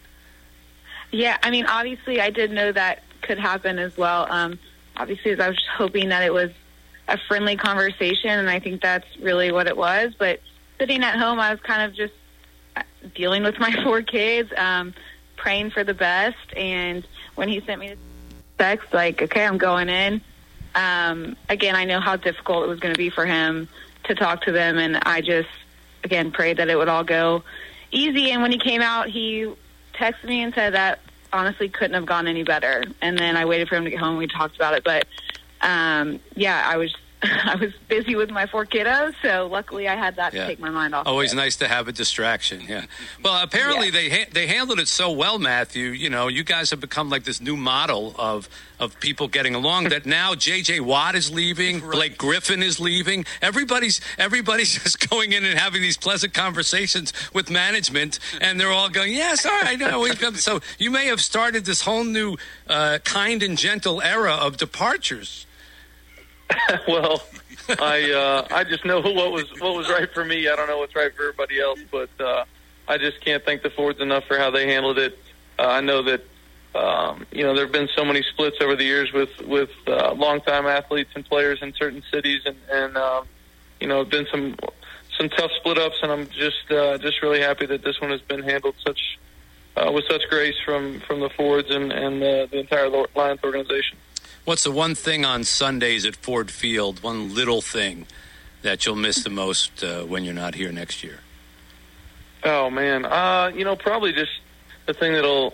Yeah, 1.10 1.38
I 1.42 1.50
mean, 1.50 1.66
obviously, 1.66 2.20
I 2.20 2.30
did 2.30 2.50
know 2.50 2.72
that 2.72 3.02
could 3.22 3.38
happen 3.38 3.78
as 3.78 3.96
well. 3.96 4.26
Um, 4.30 4.58
obviously, 4.96 5.40
I 5.40 5.48
was 5.48 5.56
just 5.56 5.68
hoping 5.68 6.10
that 6.10 6.22
it 6.22 6.32
was 6.32 6.50
a 7.08 7.18
friendly 7.26 7.56
conversation, 7.56 8.30
and 8.30 8.50
I 8.50 8.60
think 8.60 8.82
that's 8.82 9.06
really 9.18 9.50
what 9.50 9.66
it 9.66 9.76
was. 9.76 10.12
But 10.18 10.40
sitting 10.78 11.02
at 11.02 11.18
home, 11.18 11.40
I 11.40 11.50
was 11.50 11.60
kind 11.60 11.82
of 11.82 11.96
just 11.96 12.12
dealing 13.14 13.42
with 13.42 13.58
my 13.58 13.72
four 13.84 14.02
kids, 14.02 14.52
um, 14.56 14.94
praying 15.38 15.70
for 15.70 15.84
the 15.84 15.94
best. 15.94 16.36
And 16.56 17.06
when 17.34 17.48
he 17.48 17.60
sent 17.60 17.80
me 17.80 17.94
text, 18.58 18.92
like, 18.92 19.22
okay, 19.22 19.44
I'm 19.44 19.58
going 19.58 19.88
in. 19.88 20.20
Um, 20.74 21.36
again, 21.48 21.74
I 21.74 21.84
know 21.84 22.00
how 22.00 22.16
difficult 22.16 22.64
it 22.64 22.68
was 22.68 22.80
going 22.80 22.94
to 22.94 22.98
be 22.98 23.10
for 23.10 23.24
him 23.24 23.68
to 24.04 24.14
talk 24.14 24.42
to 24.42 24.52
them, 24.52 24.78
and 24.78 24.96
I 24.96 25.20
just, 25.20 25.48
again, 26.04 26.30
prayed 26.30 26.58
that 26.58 26.68
it 26.68 26.76
would 26.76 26.88
all 26.88 27.04
go 27.04 27.42
easy. 27.90 28.30
And 28.30 28.42
when 28.42 28.52
he 28.52 28.58
came 28.58 28.82
out, 28.82 29.08
he 29.08 29.52
texted 29.94 30.24
me 30.24 30.42
and 30.42 30.54
said 30.54 30.74
that 30.74 31.00
honestly 31.32 31.68
couldn't 31.68 31.94
have 31.94 32.06
gone 32.06 32.26
any 32.26 32.42
better. 32.42 32.84
And 33.02 33.18
then 33.18 33.36
I 33.36 33.44
waited 33.44 33.68
for 33.68 33.76
him 33.76 33.84
to 33.84 33.90
get 33.90 33.98
home. 33.98 34.16
We 34.16 34.26
talked 34.26 34.56
about 34.56 34.74
it, 34.74 34.84
but 34.84 35.06
um, 35.60 36.20
yeah, 36.34 36.62
I 36.64 36.76
was 36.76 36.94
I 37.22 37.56
was 37.56 37.72
busy 37.88 38.14
with 38.14 38.30
my 38.30 38.46
four 38.46 38.64
kiddos, 38.64 39.14
so 39.22 39.48
luckily 39.50 39.88
I 39.88 39.96
had 39.96 40.16
that 40.16 40.32
yeah. 40.32 40.42
to 40.42 40.46
take 40.46 40.60
my 40.60 40.70
mind 40.70 40.94
off. 40.94 41.06
Always 41.06 41.32
of 41.32 41.38
nice 41.38 41.56
to 41.56 41.66
have 41.66 41.88
a 41.88 41.92
distraction. 41.92 42.62
Yeah. 42.68 42.84
Well, 43.24 43.42
apparently 43.42 43.86
yeah. 43.86 43.92
they 43.92 44.08
ha- 44.08 44.30
they 44.32 44.46
handled 44.46 44.78
it 44.78 44.86
so 44.86 45.10
well, 45.10 45.38
Matthew. 45.38 45.88
You 45.88 46.10
know, 46.10 46.28
you 46.28 46.44
guys 46.44 46.70
have 46.70 46.80
become 46.80 47.10
like 47.10 47.24
this 47.24 47.40
new 47.40 47.56
model 47.56 48.14
of 48.18 48.48
of 48.78 48.98
people 49.00 49.26
getting 49.26 49.56
along. 49.56 49.88
that 49.88 50.06
now 50.06 50.36
J.J. 50.36 50.78
Watt 50.80 51.16
is 51.16 51.32
leaving, 51.32 51.80
right. 51.82 51.90
Blake 51.90 52.18
Griffin 52.18 52.62
is 52.62 52.78
leaving. 52.78 53.24
Everybody's 53.42 54.00
everybody's 54.16 54.74
just 54.82 55.10
going 55.10 55.32
in 55.32 55.44
and 55.44 55.58
having 55.58 55.82
these 55.82 55.96
pleasant 55.96 56.34
conversations 56.34 57.12
with 57.32 57.50
management, 57.50 58.20
and 58.40 58.60
they're 58.60 58.70
all 58.70 58.90
going, 58.90 59.12
"Yes, 59.12 59.44
all 59.44 59.60
right, 59.62 59.78
no, 59.78 60.00
we've 60.00 60.20
come." 60.20 60.36
So 60.36 60.60
you 60.78 60.92
may 60.92 61.06
have 61.06 61.20
started 61.20 61.64
this 61.64 61.82
whole 61.82 62.04
new 62.04 62.36
uh, 62.68 62.98
kind 63.02 63.42
and 63.42 63.58
gentle 63.58 64.00
era 64.02 64.34
of 64.34 64.56
departures. 64.56 65.46
well, 66.88 67.22
I 67.78 68.10
uh, 68.10 68.46
I 68.50 68.64
just 68.64 68.84
know 68.84 69.00
what 69.00 69.32
was 69.32 69.50
what 69.60 69.74
was 69.74 69.88
right 69.88 70.12
for 70.12 70.24
me. 70.24 70.48
I 70.48 70.56
don't 70.56 70.68
know 70.68 70.78
what's 70.78 70.94
right 70.94 71.14
for 71.14 71.22
everybody 71.22 71.60
else, 71.60 71.80
but 71.90 72.10
uh, 72.20 72.44
I 72.86 72.98
just 72.98 73.20
can't 73.20 73.44
thank 73.44 73.62
the 73.62 73.70
Fords 73.70 74.00
enough 74.00 74.24
for 74.24 74.38
how 74.38 74.50
they 74.50 74.66
handled 74.66 74.98
it. 74.98 75.18
Uh, 75.58 75.66
I 75.66 75.80
know 75.80 76.02
that 76.02 76.24
um, 76.74 77.26
you 77.32 77.42
know 77.42 77.54
there 77.54 77.64
have 77.64 77.72
been 77.72 77.88
so 77.94 78.04
many 78.04 78.22
splits 78.22 78.56
over 78.60 78.76
the 78.76 78.84
years 78.84 79.12
with 79.12 79.30
with 79.42 79.70
uh, 79.86 80.12
longtime 80.14 80.66
athletes 80.66 81.10
and 81.14 81.24
players 81.24 81.60
in 81.62 81.74
certain 81.74 82.02
cities, 82.12 82.42
and 82.46 82.56
and 82.70 82.96
um, 82.96 83.26
you 83.80 83.86
know 83.86 84.04
been 84.04 84.26
some 84.30 84.56
some 85.18 85.28
tough 85.28 85.50
split 85.58 85.78
ups, 85.78 85.98
and 86.02 86.10
I'm 86.10 86.28
just 86.28 86.70
uh, 86.70 86.98
just 86.98 87.22
really 87.22 87.40
happy 87.40 87.66
that 87.66 87.82
this 87.82 88.00
one 88.00 88.10
has 88.10 88.20
been 88.22 88.42
handled 88.42 88.76
such 88.86 89.18
uh, 89.76 89.90
with 89.92 90.04
such 90.08 90.22
grace 90.30 90.56
from 90.64 91.00
from 91.00 91.20
the 91.20 91.30
Fords 91.30 91.70
and 91.70 91.92
and 91.92 92.22
the, 92.22 92.48
the 92.50 92.58
entire 92.58 92.88
Lions 92.88 93.40
organization. 93.44 93.98
What's 94.48 94.64
the 94.64 94.72
one 94.72 94.94
thing 94.94 95.26
on 95.26 95.44
Sundays 95.44 96.06
at 96.06 96.16
Ford 96.16 96.50
Field, 96.50 97.02
one 97.02 97.34
little 97.34 97.60
thing 97.60 98.06
that 98.62 98.86
you'll 98.86 98.96
miss 98.96 99.22
the 99.22 99.28
most 99.28 99.84
uh, 99.84 100.04
when 100.04 100.24
you're 100.24 100.32
not 100.32 100.54
here 100.54 100.72
next 100.72 101.04
year? 101.04 101.20
Oh 102.44 102.70
man, 102.70 103.04
uh, 103.04 103.52
you 103.54 103.62
know, 103.62 103.76
probably 103.76 104.14
just 104.14 104.30
the 104.86 104.94
thing 104.94 105.12
that'll 105.12 105.52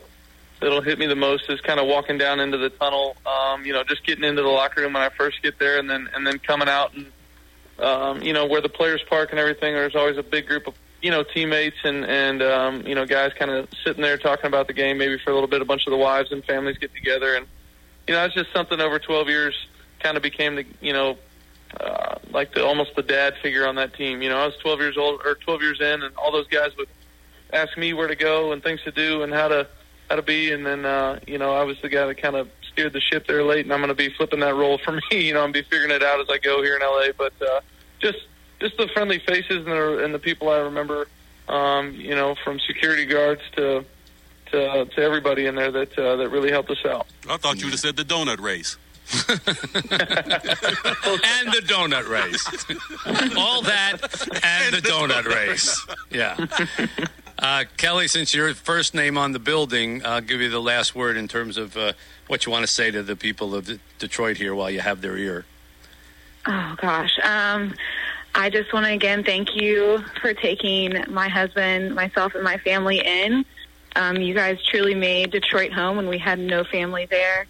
that'll 0.60 0.80
hit 0.80 1.00
me 1.00 1.06
the 1.06 1.16
most 1.16 1.50
is 1.50 1.60
kind 1.62 1.80
of 1.80 1.88
walking 1.88 2.18
down 2.18 2.38
into 2.38 2.56
the 2.56 2.70
tunnel. 2.70 3.16
Um, 3.26 3.66
you 3.66 3.72
know, 3.72 3.82
just 3.82 4.06
getting 4.06 4.22
into 4.22 4.42
the 4.42 4.48
locker 4.48 4.82
room 4.82 4.92
when 4.92 5.02
I 5.02 5.08
first 5.08 5.42
get 5.42 5.58
there, 5.58 5.76
and 5.76 5.90
then 5.90 6.08
and 6.14 6.24
then 6.24 6.38
coming 6.38 6.68
out 6.68 6.94
and 6.94 7.06
um, 7.80 8.22
you 8.22 8.32
know 8.32 8.46
where 8.46 8.60
the 8.60 8.68
players 8.68 9.02
park 9.10 9.30
and 9.32 9.40
everything. 9.40 9.74
There's 9.74 9.96
always 9.96 10.18
a 10.18 10.22
big 10.22 10.46
group 10.46 10.68
of 10.68 10.74
you 11.02 11.10
know 11.10 11.24
teammates 11.24 11.78
and 11.82 12.04
and 12.04 12.42
um, 12.44 12.86
you 12.86 12.94
know 12.94 13.06
guys 13.06 13.32
kind 13.36 13.50
of 13.50 13.68
sitting 13.84 14.02
there 14.02 14.18
talking 14.18 14.46
about 14.46 14.68
the 14.68 14.72
game. 14.72 14.98
Maybe 14.98 15.18
for 15.18 15.32
a 15.32 15.34
little 15.34 15.48
bit, 15.48 15.62
a 15.62 15.64
bunch 15.64 15.84
of 15.84 15.90
the 15.90 15.96
wives 15.96 16.30
and 16.30 16.44
families 16.44 16.78
get 16.78 16.94
together 16.94 17.34
and 17.34 17.48
you 18.06 18.14
know, 18.14 18.24
it's 18.24 18.34
just 18.34 18.52
something 18.52 18.80
over 18.80 18.98
12 18.98 19.28
years 19.28 19.54
kind 20.00 20.16
of 20.16 20.22
became 20.22 20.56
the, 20.56 20.66
you 20.80 20.92
know, 20.92 21.16
uh, 21.80 22.16
like 22.30 22.54
the 22.54 22.64
almost 22.64 22.94
the 22.94 23.02
dad 23.02 23.34
figure 23.42 23.66
on 23.66 23.74
that 23.76 23.94
team. 23.94 24.22
You 24.22 24.28
know, 24.28 24.38
I 24.38 24.46
was 24.46 24.56
12 24.58 24.80
years 24.80 24.96
old 24.96 25.22
or 25.24 25.34
12 25.34 25.62
years 25.62 25.80
in, 25.80 26.02
and 26.02 26.14
all 26.16 26.30
those 26.30 26.46
guys 26.48 26.76
would 26.76 26.88
ask 27.52 27.76
me 27.76 27.92
where 27.92 28.08
to 28.08 28.16
go 28.16 28.52
and 28.52 28.62
things 28.62 28.82
to 28.82 28.90
do 28.90 29.22
and 29.22 29.32
how 29.32 29.48
to 29.48 29.66
how 30.08 30.16
to 30.16 30.22
be. 30.22 30.52
And 30.52 30.64
then, 30.64 30.84
uh, 30.84 31.20
you 31.26 31.38
know, 31.38 31.52
I 31.54 31.64
was 31.64 31.76
the 31.82 31.88
guy 31.88 32.06
that 32.06 32.16
kind 32.16 32.36
of 32.36 32.48
steered 32.70 32.92
the 32.92 33.00
ship 33.00 33.26
there 33.26 33.42
late, 33.42 33.64
and 33.64 33.72
I'm 33.72 33.80
going 33.80 33.88
to 33.88 33.94
be 33.94 34.10
flipping 34.10 34.40
that 34.40 34.54
role 34.54 34.78
for 34.78 34.92
me. 35.10 35.26
You 35.26 35.34
know, 35.34 35.42
I'm 35.42 35.52
be 35.52 35.62
figuring 35.62 35.90
it 35.90 36.02
out 36.02 36.20
as 36.20 36.26
I 36.30 36.38
go 36.38 36.62
here 36.62 36.76
in 36.76 36.82
LA. 36.82 37.12
But 37.16 37.32
uh, 37.42 37.60
just 38.00 38.18
just 38.60 38.76
the 38.76 38.88
friendly 38.88 39.18
faces 39.18 39.58
and 39.58 39.66
the, 39.66 40.04
and 40.04 40.14
the 40.14 40.18
people 40.18 40.50
I 40.50 40.58
remember. 40.58 41.06
Um, 41.46 41.92
you 41.92 42.14
know, 42.14 42.34
from 42.42 42.58
security 42.58 43.04
guards 43.04 43.42
to 43.56 43.84
to, 44.54 44.84
to 44.84 45.02
everybody 45.02 45.46
in 45.46 45.54
there 45.54 45.70
that 45.70 45.98
uh, 45.98 46.16
that 46.16 46.28
really 46.30 46.50
helped 46.50 46.70
us 46.70 46.84
out. 46.84 47.06
I 47.28 47.36
thought 47.36 47.58
you 47.58 47.66
would 47.66 47.72
have 47.72 47.80
said 47.80 47.96
the 47.96 48.04
donut 48.04 48.40
race. 48.40 48.76
and 49.28 49.38
the 51.52 51.60
donut 51.66 52.08
race. 52.08 52.46
All 53.36 53.60
that 53.62 53.98
and, 54.42 54.74
the, 54.74 54.80
donut, 54.80 55.26
race. 55.26 55.86
Yeah. 56.10 56.36
Uh, 57.38 57.64
Kelly, 57.76 58.08
since 58.08 58.32
you're 58.32 58.54
first 58.54 58.94
name 58.94 59.18
on 59.18 59.32
the 59.32 59.38
building, 59.38 60.04
I'll 60.06 60.22
give 60.22 60.40
you 60.40 60.48
the 60.48 60.62
last 60.62 60.94
word 60.94 61.18
in 61.18 61.28
terms 61.28 61.58
of 61.58 61.76
uh, 61.76 61.92
what 62.28 62.46
you 62.46 62.52
want 62.52 62.62
to 62.62 62.72
say 62.72 62.90
to 62.90 63.02
the 63.02 63.14
people 63.14 63.54
of 63.54 63.68
Detroit 63.98 64.38
here 64.38 64.54
while 64.54 64.70
you 64.70 64.80
have 64.80 65.02
their 65.02 65.18
ear. 65.18 65.44
Oh, 66.46 66.74
gosh. 66.80 67.18
Um, 67.22 67.74
I 68.34 68.50
just 68.50 68.72
want 68.72 68.86
to 68.86 68.92
again 68.92 69.22
thank 69.22 69.54
you 69.54 70.02
for 70.20 70.34
taking 70.34 71.04
my 71.08 71.28
husband, 71.28 71.94
myself, 71.94 72.34
and 72.34 72.42
my 72.42 72.58
family 72.58 73.00
in. 73.04 73.44
Um, 73.96 74.16
you 74.16 74.34
guys 74.34 74.58
truly 74.62 74.94
made 74.94 75.30
Detroit 75.30 75.72
home 75.72 75.96
when 75.96 76.08
we 76.08 76.18
had 76.18 76.38
no 76.38 76.64
family 76.64 77.06
there 77.06 77.46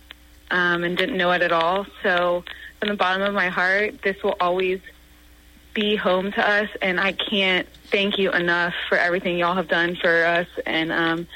um, 0.50 0.84
and 0.84 0.96
didn't 0.96 1.16
know 1.16 1.32
it 1.32 1.42
at 1.42 1.52
all. 1.52 1.86
So, 2.02 2.44
from 2.80 2.88
the 2.88 2.96
bottom 2.96 3.22
of 3.22 3.32
my 3.32 3.48
heart, 3.48 4.02
this 4.02 4.22
will 4.22 4.36
always 4.40 4.80
be 5.72 5.96
home 5.96 6.32
to 6.32 6.48
us, 6.48 6.68
and 6.80 7.00
I 7.00 7.12
can't 7.12 7.66
thank 7.90 8.18
you 8.18 8.30
enough 8.30 8.74
for 8.88 8.96
everything 8.96 9.38
y'all 9.38 9.54
have 9.54 9.68
done 9.68 9.96
for 9.96 10.24
us. 10.24 10.46
And 10.66 10.92
um, 10.92 11.26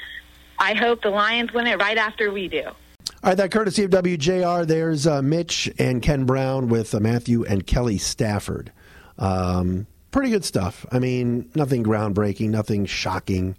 I 0.57 0.73
hope 0.73 1.01
the 1.01 1.09
Lions 1.09 1.53
win 1.53 1.67
it 1.67 1.77
right 1.79 1.97
after 1.97 2.31
we 2.31 2.47
do. 2.47 2.63
All 2.65 2.75
right, 3.23 3.35
that 3.35 3.51
courtesy 3.51 3.83
of 3.83 3.91
WJR. 3.91 4.65
There's 4.65 5.05
uh, 5.05 5.21
Mitch 5.21 5.69
and 5.77 6.01
Ken 6.01 6.25
Brown 6.25 6.69
with 6.69 6.95
uh, 6.95 6.99
Matthew 6.99 7.43
and 7.43 7.67
Kelly 7.67 7.97
Stafford. 7.97 8.71
Um, 9.17 9.87
pretty 10.11 10.29
good 10.29 10.45
stuff. 10.45 10.85
I 10.91 10.99
mean, 10.99 11.49
nothing 11.53 11.83
groundbreaking, 11.83 12.49
nothing 12.49 12.85
shocking. 12.85 13.57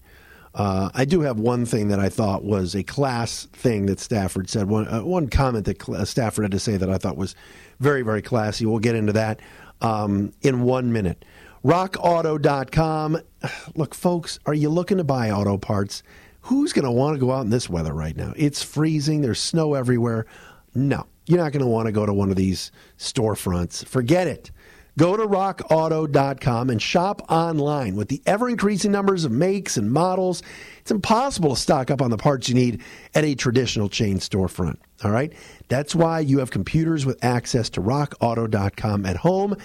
Uh, 0.54 0.90
I 0.94 1.04
do 1.04 1.20
have 1.20 1.38
one 1.38 1.64
thing 1.64 1.88
that 1.88 2.00
I 2.00 2.08
thought 2.08 2.44
was 2.44 2.74
a 2.74 2.82
class 2.82 3.46
thing 3.52 3.86
that 3.86 4.00
Stafford 4.00 4.48
said. 4.50 4.68
One 4.68 4.88
uh, 4.88 5.04
one 5.04 5.28
comment 5.28 5.64
that 5.66 5.88
uh, 5.88 6.04
Stafford 6.04 6.44
had 6.44 6.52
to 6.52 6.58
say 6.58 6.76
that 6.76 6.90
I 6.90 6.98
thought 6.98 7.16
was 7.16 7.34
very 7.78 8.02
very 8.02 8.22
classy. 8.22 8.66
We'll 8.66 8.80
get 8.80 8.96
into 8.96 9.12
that 9.12 9.40
um, 9.80 10.32
in 10.42 10.62
one 10.62 10.92
minute. 10.92 11.24
RockAuto.com. 11.64 13.20
Look, 13.74 13.94
folks, 13.94 14.38
are 14.46 14.54
you 14.54 14.70
looking 14.70 14.98
to 14.98 15.04
buy 15.04 15.30
auto 15.30 15.58
parts? 15.58 16.02
Who's 16.42 16.72
going 16.72 16.86
to 16.86 16.90
want 16.90 17.14
to 17.14 17.20
go 17.20 17.32
out 17.32 17.42
in 17.42 17.50
this 17.50 17.68
weather 17.68 17.92
right 17.92 18.16
now? 18.16 18.32
It's 18.36 18.62
freezing. 18.62 19.20
There's 19.20 19.40
snow 19.40 19.74
everywhere. 19.74 20.26
No, 20.74 21.06
you're 21.26 21.38
not 21.38 21.52
going 21.52 21.64
to 21.64 21.68
want 21.68 21.86
to 21.86 21.92
go 21.92 22.06
to 22.06 22.14
one 22.14 22.30
of 22.30 22.36
these 22.36 22.72
storefronts. 22.98 23.84
Forget 23.84 24.26
it. 24.26 24.50
Go 24.98 25.16
to 25.16 25.26
rockauto.com 25.26 26.70
and 26.70 26.82
shop 26.82 27.22
online. 27.30 27.96
With 27.96 28.08
the 28.08 28.22
ever 28.26 28.48
increasing 28.48 28.92
numbers 28.92 29.24
of 29.24 29.32
makes 29.32 29.76
and 29.76 29.90
models, 29.90 30.42
it's 30.80 30.90
impossible 30.90 31.54
to 31.54 31.60
stock 31.60 31.90
up 31.90 32.02
on 32.02 32.10
the 32.10 32.16
parts 32.16 32.48
you 32.48 32.54
need 32.54 32.82
at 33.14 33.24
a 33.24 33.34
traditional 33.34 33.88
chain 33.88 34.18
storefront. 34.18 34.76
All 35.04 35.10
right? 35.10 35.32
That's 35.68 35.94
why 35.94 36.20
you 36.20 36.38
have 36.38 36.50
computers 36.50 37.06
with 37.06 37.24
access 37.24 37.70
to 37.70 37.80
rockauto.com 37.80 39.06
at 39.06 39.16
home 39.16 39.56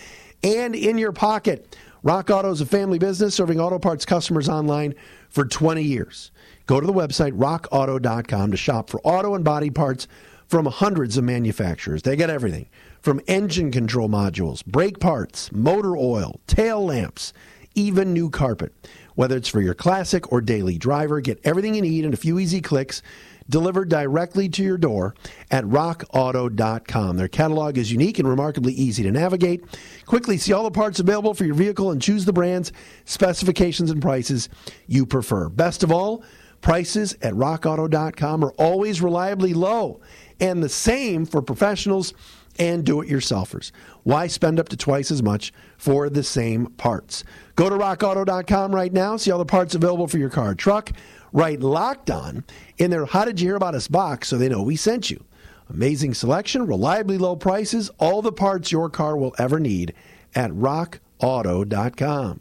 and 0.44 0.76
in 0.76 0.98
your 0.98 1.12
pocket. 1.12 1.76
Rock 2.04 2.30
Auto 2.30 2.52
is 2.52 2.62
a 2.62 2.68
family 2.68 3.00
business 3.00 3.34
serving 3.34 3.60
auto 3.60 3.80
parts 3.80 4.06
customers 4.06 4.48
online 4.48 4.94
for 5.30 5.44
20 5.44 5.82
years. 5.82 6.32
Go 6.68 6.80
to 6.80 6.86
the 6.86 6.94
website 6.94 7.32
rockauto.com 7.32 8.52
to 8.52 8.58
shop 8.58 8.92
for 8.92 9.02
auto 9.02 9.34
and 9.34 9.44
body 9.44 9.72
parts 9.72 10.08
from 10.48 10.68
hundreds 10.68 11.18
of 11.18 11.24
manufacturers. 11.24 12.04
They 12.04 12.16
got 12.16 12.30
everything 12.30 12.68
from 13.06 13.22
engine 13.28 13.72
control 13.72 14.10
modules, 14.10 14.66
brake 14.66 15.00
parts, 15.00 15.52
motor 15.52 15.96
oil, 15.96 16.40
tail 16.48 16.84
lamps, 16.84 17.34
even 17.76 18.14
new 18.14 18.32
carpet. 18.32 18.74
Whether 19.14 19.38
it's 19.38 19.48
for 19.48 19.62
your 19.62 19.76
classic 19.76 20.32
or 20.32 20.42
daily 20.42 20.80
driver, 20.80 21.22
get 21.22 21.40
everything 21.44 21.76
you 21.76 21.84
need 21.84 22.04
in 22.04 22.14
a 22.14 22.18
few 22.18 22.40
easy 22.40 22.62
clicks 22.62 23.04
delivered 23.48 23.90
directly 23.90 24.50
to 24.50 24.64
your 24.64 24.80
door 24.80 25.14
at 25.52 25.64
rockauto.com. 25.66 27.16
Their 27.16 27.28
catalog 27.28 27.78
is 27.78 27.92
unique 27.92 28.18
and 28.18 28.28
remarkably 28.28 28.74
easy 28.74 29.04
to 29.04 29.12
navigate. 29.12 29.64
Quickly 30.08 30.40
see 30.40 30.54
all 30.54 30.64
the 30.64 30.72
parts 30.72 31.00
available 31.00 31.36
for 31.36 31.46
your 31.46 31.54
vehicle 31.54 31.92
and 31.92 32.02
choose 32.02 32.26
the 32.26 32.34
brands, 32.34 32.72
specifications, 33.06 33.92
and 33.92 34.02
prices 34.02 34.50
you 34.88 35.06
prefer. 35.06 35.48
Best 35.50 35.84
of 35.84 35.92
all, 35.92 36.24
prices 36.62 37.16
at 37.22 37.36
rockauto.com 37.36 38.44
are 38.44 38.54
always 38.54 39.00
reliably 39.00 39.54
low, 39.54 40.02
and 40.40 40.64
the 40.64 40.70
same 40.70 41.28
for 41.28 41.44
professionals 41.44 42.16
and 42.58 42.84
do 42.86 43.02
it 43.02 43.10
yourselfers. 43.10 43.72
Why 44.04 44.28
spend 44.28 44.60
up 44.60 44.70
to 44.70 44.78
twice 44.78 45.12
as 45.12 45.24
much 45.24 45.54
for 45.78 46.10
the 46.10 46.24
same 46.24 46.68
parts? 46.78 47.24
Go 47.56 47.70
to 47.70 47.76
rockauto.com 47.76 48.74
right 48.74 48.94
now, 48.94 49.18
see 49.18 49.32
all 49.32 49.40
the 49.40 49.46
parts 49.46 49.76
available 49.76 50.08
for 50.08 50.18
your 50.18 50.30
car 50.30 50.52
or 50.52 50.56
truck. 50.56 50.92
Write 51.34 51.60
locked 51.62 52.10
on 52.10 52.44
in 52.78 52.92
their 52.92 53.06
How 53.06 53.26
Did 53.26 53.40
You 53.42 53.50
Hear 53.50 53.56
About 53.56 53.76
Us 53.76 53.88
box 53.88 54.30
so 54.30 54.38
they 54.38 54.50
know 54.50 54.62
we 54.62 54.76
sent 54.76 55.10
you. 55.10 55.24
Amazing 55.70 56.14
selection, 56.14 56.66
reliably 56.68 57.18
low 57.18 57.36
prices, 57.36 57.90
all 57.98 58.22
the 58.22 58.32
parts 58.32 58.72
your 58.72 58.90
car 58.90 59.18
will 59.18 59.36
ever 59.38 59.60
need 59.60 59.94
at 60.36 60.52
rockauto.com. 60.52 62.40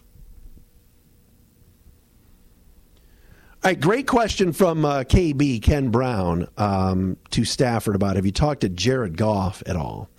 All 3.65 3.71
right, 3.71 3.81
great 3.81 4.07
question 4.07 4.53
from 4.53 4.85
uh, 4.85 5.05
KB 5.05 5.63
Ken 5.63 5.89
Brown 5.89 6.49
um, 6.59 7.17
to 7.31 7.47
Stafford 7.47 7.95
about 7.95 8.17
have 8.17 8.27
you 8.27 8.31
talked 8.31 8.61
to 8.61 8.69
Jared 8.69 9.17
Goff 9.17 9.63
at 9.65 9.75
all? 9.75 10.11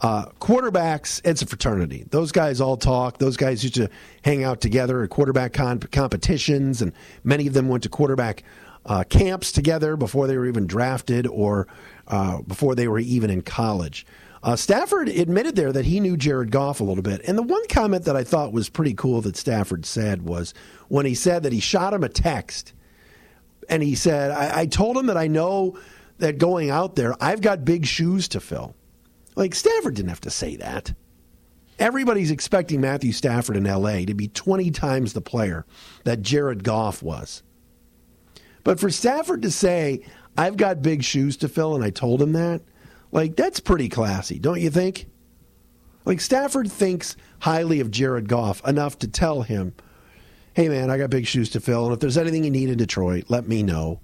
Uh, 0.00 0.30
quarterbacks, 0.40 1.20
it's 1.22 1.42
a 1.42 1.46
fraternity. 1.46 2.06
Those 2.08 2.32
guys 2.32 2.58
all 2.58 2.78
talk. 2.78 3.18
Those 3.18 3.36
guys 3.36 3.62
used 3.62 3.74
to 3.74 3.90
hang 4.24 4.44
out 4.44 4.62
together 4.62 5.02
at 5.02 5.10
quarterback 5.10 5.52
con- 5.52 5.80
competitions, 5.80 6.80
and 6.80 6.94
many 7.22 7.46
of 7.46 7.52
them 7.52 7.68
went 7.68 7.82
to 7.82 7.90
quarterback 7.90 8.44
uh, 8.86 9.04
camps 9.04 9.52
together 9.52 9.98
before 9.98 10.26
they 10.26 10.38
were 10.38 10.46
even 10.46 10.66
drafted 10.66 11.26
or 11.26 11.68
uh, 12.08 12.40
before 12.40 12.74
they 12.74 12.88
were 12.88 12.98
even 12.98 13.28
in 13.28 13.42
college. 13.42 14.06
Uh, 14.42 14.56
Stafford 14.56 15.10
admitted 15.10 15.54
there 15.54 15.70
that 15.70 15.84
he 15.84 16.00
knew 16.00 16.16
Jared 16.16 16.50
Goff 16.50 16.80
a 16.80 16.84
little 16.84 17.02
bit. 17.02 17.20
And 17.28 17.36
the 17.36 17.42
one 17.42 17.68
comment 17.68 18.06
that 18.06 18.16
I 18.16 18.24
thought 18.24 18.54
was 18.54 18.70
pretty 18.70 18.94
cool 18.94 19.20
that 19.20 19.36
Stafford 19.36 19.84
said 19.84 20.22
was 20.22 20.54
when 20.88 21.04
he 21.04 21.14
said 21.14 21.42
that 21.42 21.52
he 21.52 21.60
shot 21.60 21.92
him 21.92 22.02
a 22.02 22.08
text 22.08 22.72
and 23.68 23.82
he 23.82 23.94
said, 23.94 24.30
I, 24.30 24.60
I 24.60 24.66
told 24.66 24.96
him 24.96 25.06
that 25.06 25.16
I 25.16 25.26
know 25.26 25.78
that 26.18 26.38
going 26.38 26.70
out 26.70 26.96
there, 26.96 27.14
I've 27.20 27.40
got 27.40 27.64
big 27.64 27.86
shoes 27.86 28.28
to 28.28 28.40
fill. 28.40 28.74
Like, 29.34 29.54
Stafford 29.54 29.94
didn't 29.94 30.08
have 30.08 30.20
to 30.22 30.30
say 30.30 30.56
that. 30.56 30.94
Everybody's 31.78 32.30
expecting 32.30 32.80
Matthew 32.80 33.12
Stafford 33.12 33.56
in 33.56 33.64
LA 33.64 34.06
to 34.06 34.14
be 34.14 34.28
20 34.28 34.70
times 34.70 35.12
the 35.12 35.20
player 35.20 35.66
that 36.04 36.22
Jared 36.22 36.64
Goff 36.64 37.02
was. 37.02 37.42
But 38.64 38.80
for 38.80 38.90
Stafford 38.90 39.42
to 39.42 39.50
say, 39.50 40.06
I've 40.38 40.56
got 40.56 40.82
big 40.82 41.04
shoes 41.04 41.36
to 41.38 41.48
fill, 41.48 41.74
and 41.74 41.84
I 41.84 41.90
told 41.90 42.22
him 42.22 42.32
that, 42.32 42.62
like, 43.12 43.36
that's 43.36 43.60
pretty 43.60 43.88
classy, 43.88 44.38
don't 44.38 44.60
you 44.60 44.70
think? 44.70 45.06
Like, 46.06 46.20
Stafford 46.20 46.70
thinks 46.72 47.16
highly 47.40 47.80
of 47.80 47.90
Jared 47.90 48.28
Goff 48.28 48.66
enough 48.66 48.98
to 49.00 49.08
tell 49.08 49.42
him, 49.42 49.74
hey, 50.56 50.70
man, 50.70 50.88
I 50.90 50.96
got 50.96 51.10
big 51.10 51.26
shoes 51.26 51.50
to 51.50 51.60
fill, 51.60 51.84
and 51.84 51.92
if 51.92 52.00
there's 52.00 52.16
anything 52.16 52.42
you 52.42 52.50
need 52.50 52.70
in 52.70 52.78
Detroit, 52.78 53.24
let 53.28 53.46
me 53.46 53.62
know, 53.62 54.00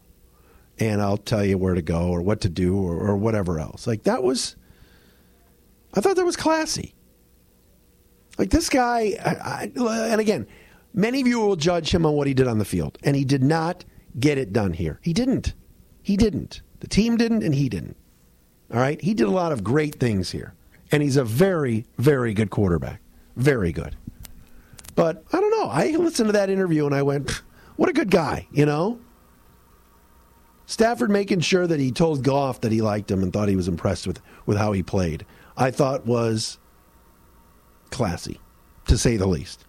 and 0.79 1.01
I'll 1.01 1.17
tell 1.17 1.43
you 1.43 1.57
where 1.57 1.73
to 1.73 1.81
go 1.81 2.11
or 2.11 2.21
what 2.21 2.43
to 2.43 2.51
do 2.51 2.77
or, 2.77 2.95
or 2.95 3.17
whatever 3.17 3.59
else. 3.59 3.87
Like, 3.87 4.03
that 4.03 4.23
was, 4.23 4.55
I 5.95 6.03
thought 6.03 6.17
that 6.17 6.27
was 6.27 6.37
classy. 6.37 6.95
Like, 8.37 8.51
this 8.51 8.69
guy, 8.69 9.15
I, 9.25 9.73
I, 9.81 10.09
and 10.11 10.21
again, 10.21 10.47
many 10.93 11.23
of 11.23 11.27
you 11.27 11.41
will 11.41 11.57
judge 11.57 11.95
him 11.95 12.05
on 12.05 12.13
what 12.13 12.27
he 12.27 12.35
did 12.35 12.47
on 12.47 12.59
the 12.59 12.67
field, 12.67 12.99
and 13.03 13.17
he 13.17 13.25
did 13.25 13.43
not 13.43 13.87
get 14.21 14.37
it 14.37 14.53
done 14.53 14.75
here. 14.75 15.01
He 15.03 15.15
didn't. 15.15 15.55
He 16.03 16.19
didn't. 16.19 16.61
The 16.81 16.87
team 16.87 17.17
didn't, 17.17 17.43
and 17.43 17.55
he 17.55 17.71
didn't. 17.71 17.97
All 18.71 18.79
right? 18.79 19.01
He 19.01 19.15
did 19.15 19.27
a 19.27 19.31
lot 19.31 19.53
of 19.53 19.65
great 19.65 19.95
things 19.95 20.33
here. 20.33 20.53
And 20.91 21.03
he's 21.03 21.17
a 21.17 21.25
very, 21.25 21.87
very 21.97 22.35
good 22.35 22.51
quarterback. 22.51 23.01
Very 23.37 23.73
good. 23.73 23.97
But 24.95 25.25
I 25.33 25.41
don't 25.41 25.51
know. 25.63 25.71
I 25.71 25.91
listened 25.91 26.29
to 26.29 26.33
that 26.33 26.51
interview 26.51 26.87
and 26.87 26.95
I 26.95 27.03
went, 27.03 27.43
what 27.77 27.89
a 27.89 27.93
good 27.93 28.11
guy, 28.11 28.47
you 28.53 28.67
know? 28.67 28.99
Stafford 30.67 31.11
making 31.11 31.41
sure 31.41 31.67
that 31.67 31.81
he 31.81 31.91
told 31.91 32.23
Goff 32.23 32.61
that 32.63 32.73
he 32.73 32.81
liked 32.81 33.11
him 33.11 33.23
and 33.23 33.33
thought 33.33 33.49
he 33.49 33.57
was 33.57 33.69
impressed 33.69 34.07
with, 34.07 34.21
with 34.47 34.57
how 34.57 34.73
he 34.73 34.83
played, 34.83 35.27
I 35.57 35.71
thought 35.71 36.07
was 36.07 36.59
classy, 37.91 38.41
to 38.87 38.97
say 38.97 39.17
the 39.17 39.27
least. 39.27 39.65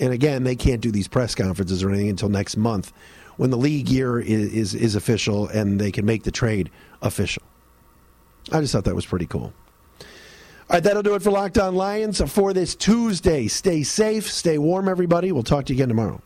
And 0.00 0.12
again, 0.12 0.44
they 0.44 0.56
can't 0.56 0.80
do 0.80 0.90
these 0.90 1.08
press 1.08 1.34
conferences 1.34 1.82
or 1.82 1.90
anything 1.90 2.08
until 2.08 2.28
next 2.28 2.56
month 2.56 2.92
when 3.36 3.50
the 3.50 3.56
league 3.56 3.88
year 3.88 4.20
is, 4.20 4.52
is, 4.52 4.74
is 4.74 4.94
official 4.94 5.48
and 5.48 5.80
they 5.80 5.92
can 5.92 6.06
make 6.06 6.22
the 6.22 6.30
trade 6.30 6.70
official. 7.02 7.42
I 8.50 8.60
just 8.60 8.72
thought 8.72 8.84
that 8.84 8.94
was 8.94 9.06
pretty 9.06 9.26
cool. 9.26 9.52
All 10.70 10.74
right, 10.74 10.84
that'll 10.84 11.02
do 11.02 11.14
it 11.14 11.22
for 11.22 11.30
Locked 11.30 11.56
On 11.56 11.74
Lions 11.74 12.20
for 12.30 12.52
this 12.52 12.74
Tuesday. 12.74 13.48
Stay 13.48 13.82
safe, 13.82 14.30
stay 14.30 14.58
warm, 14.58 14.86
everybody. 14.86 15.32
We'll 15.32 15.42
talk 15.42 15.64
to 15.66 15.72
you 15.72 15.78
again 15.78 15.88
tomorrow. 15.88 16.20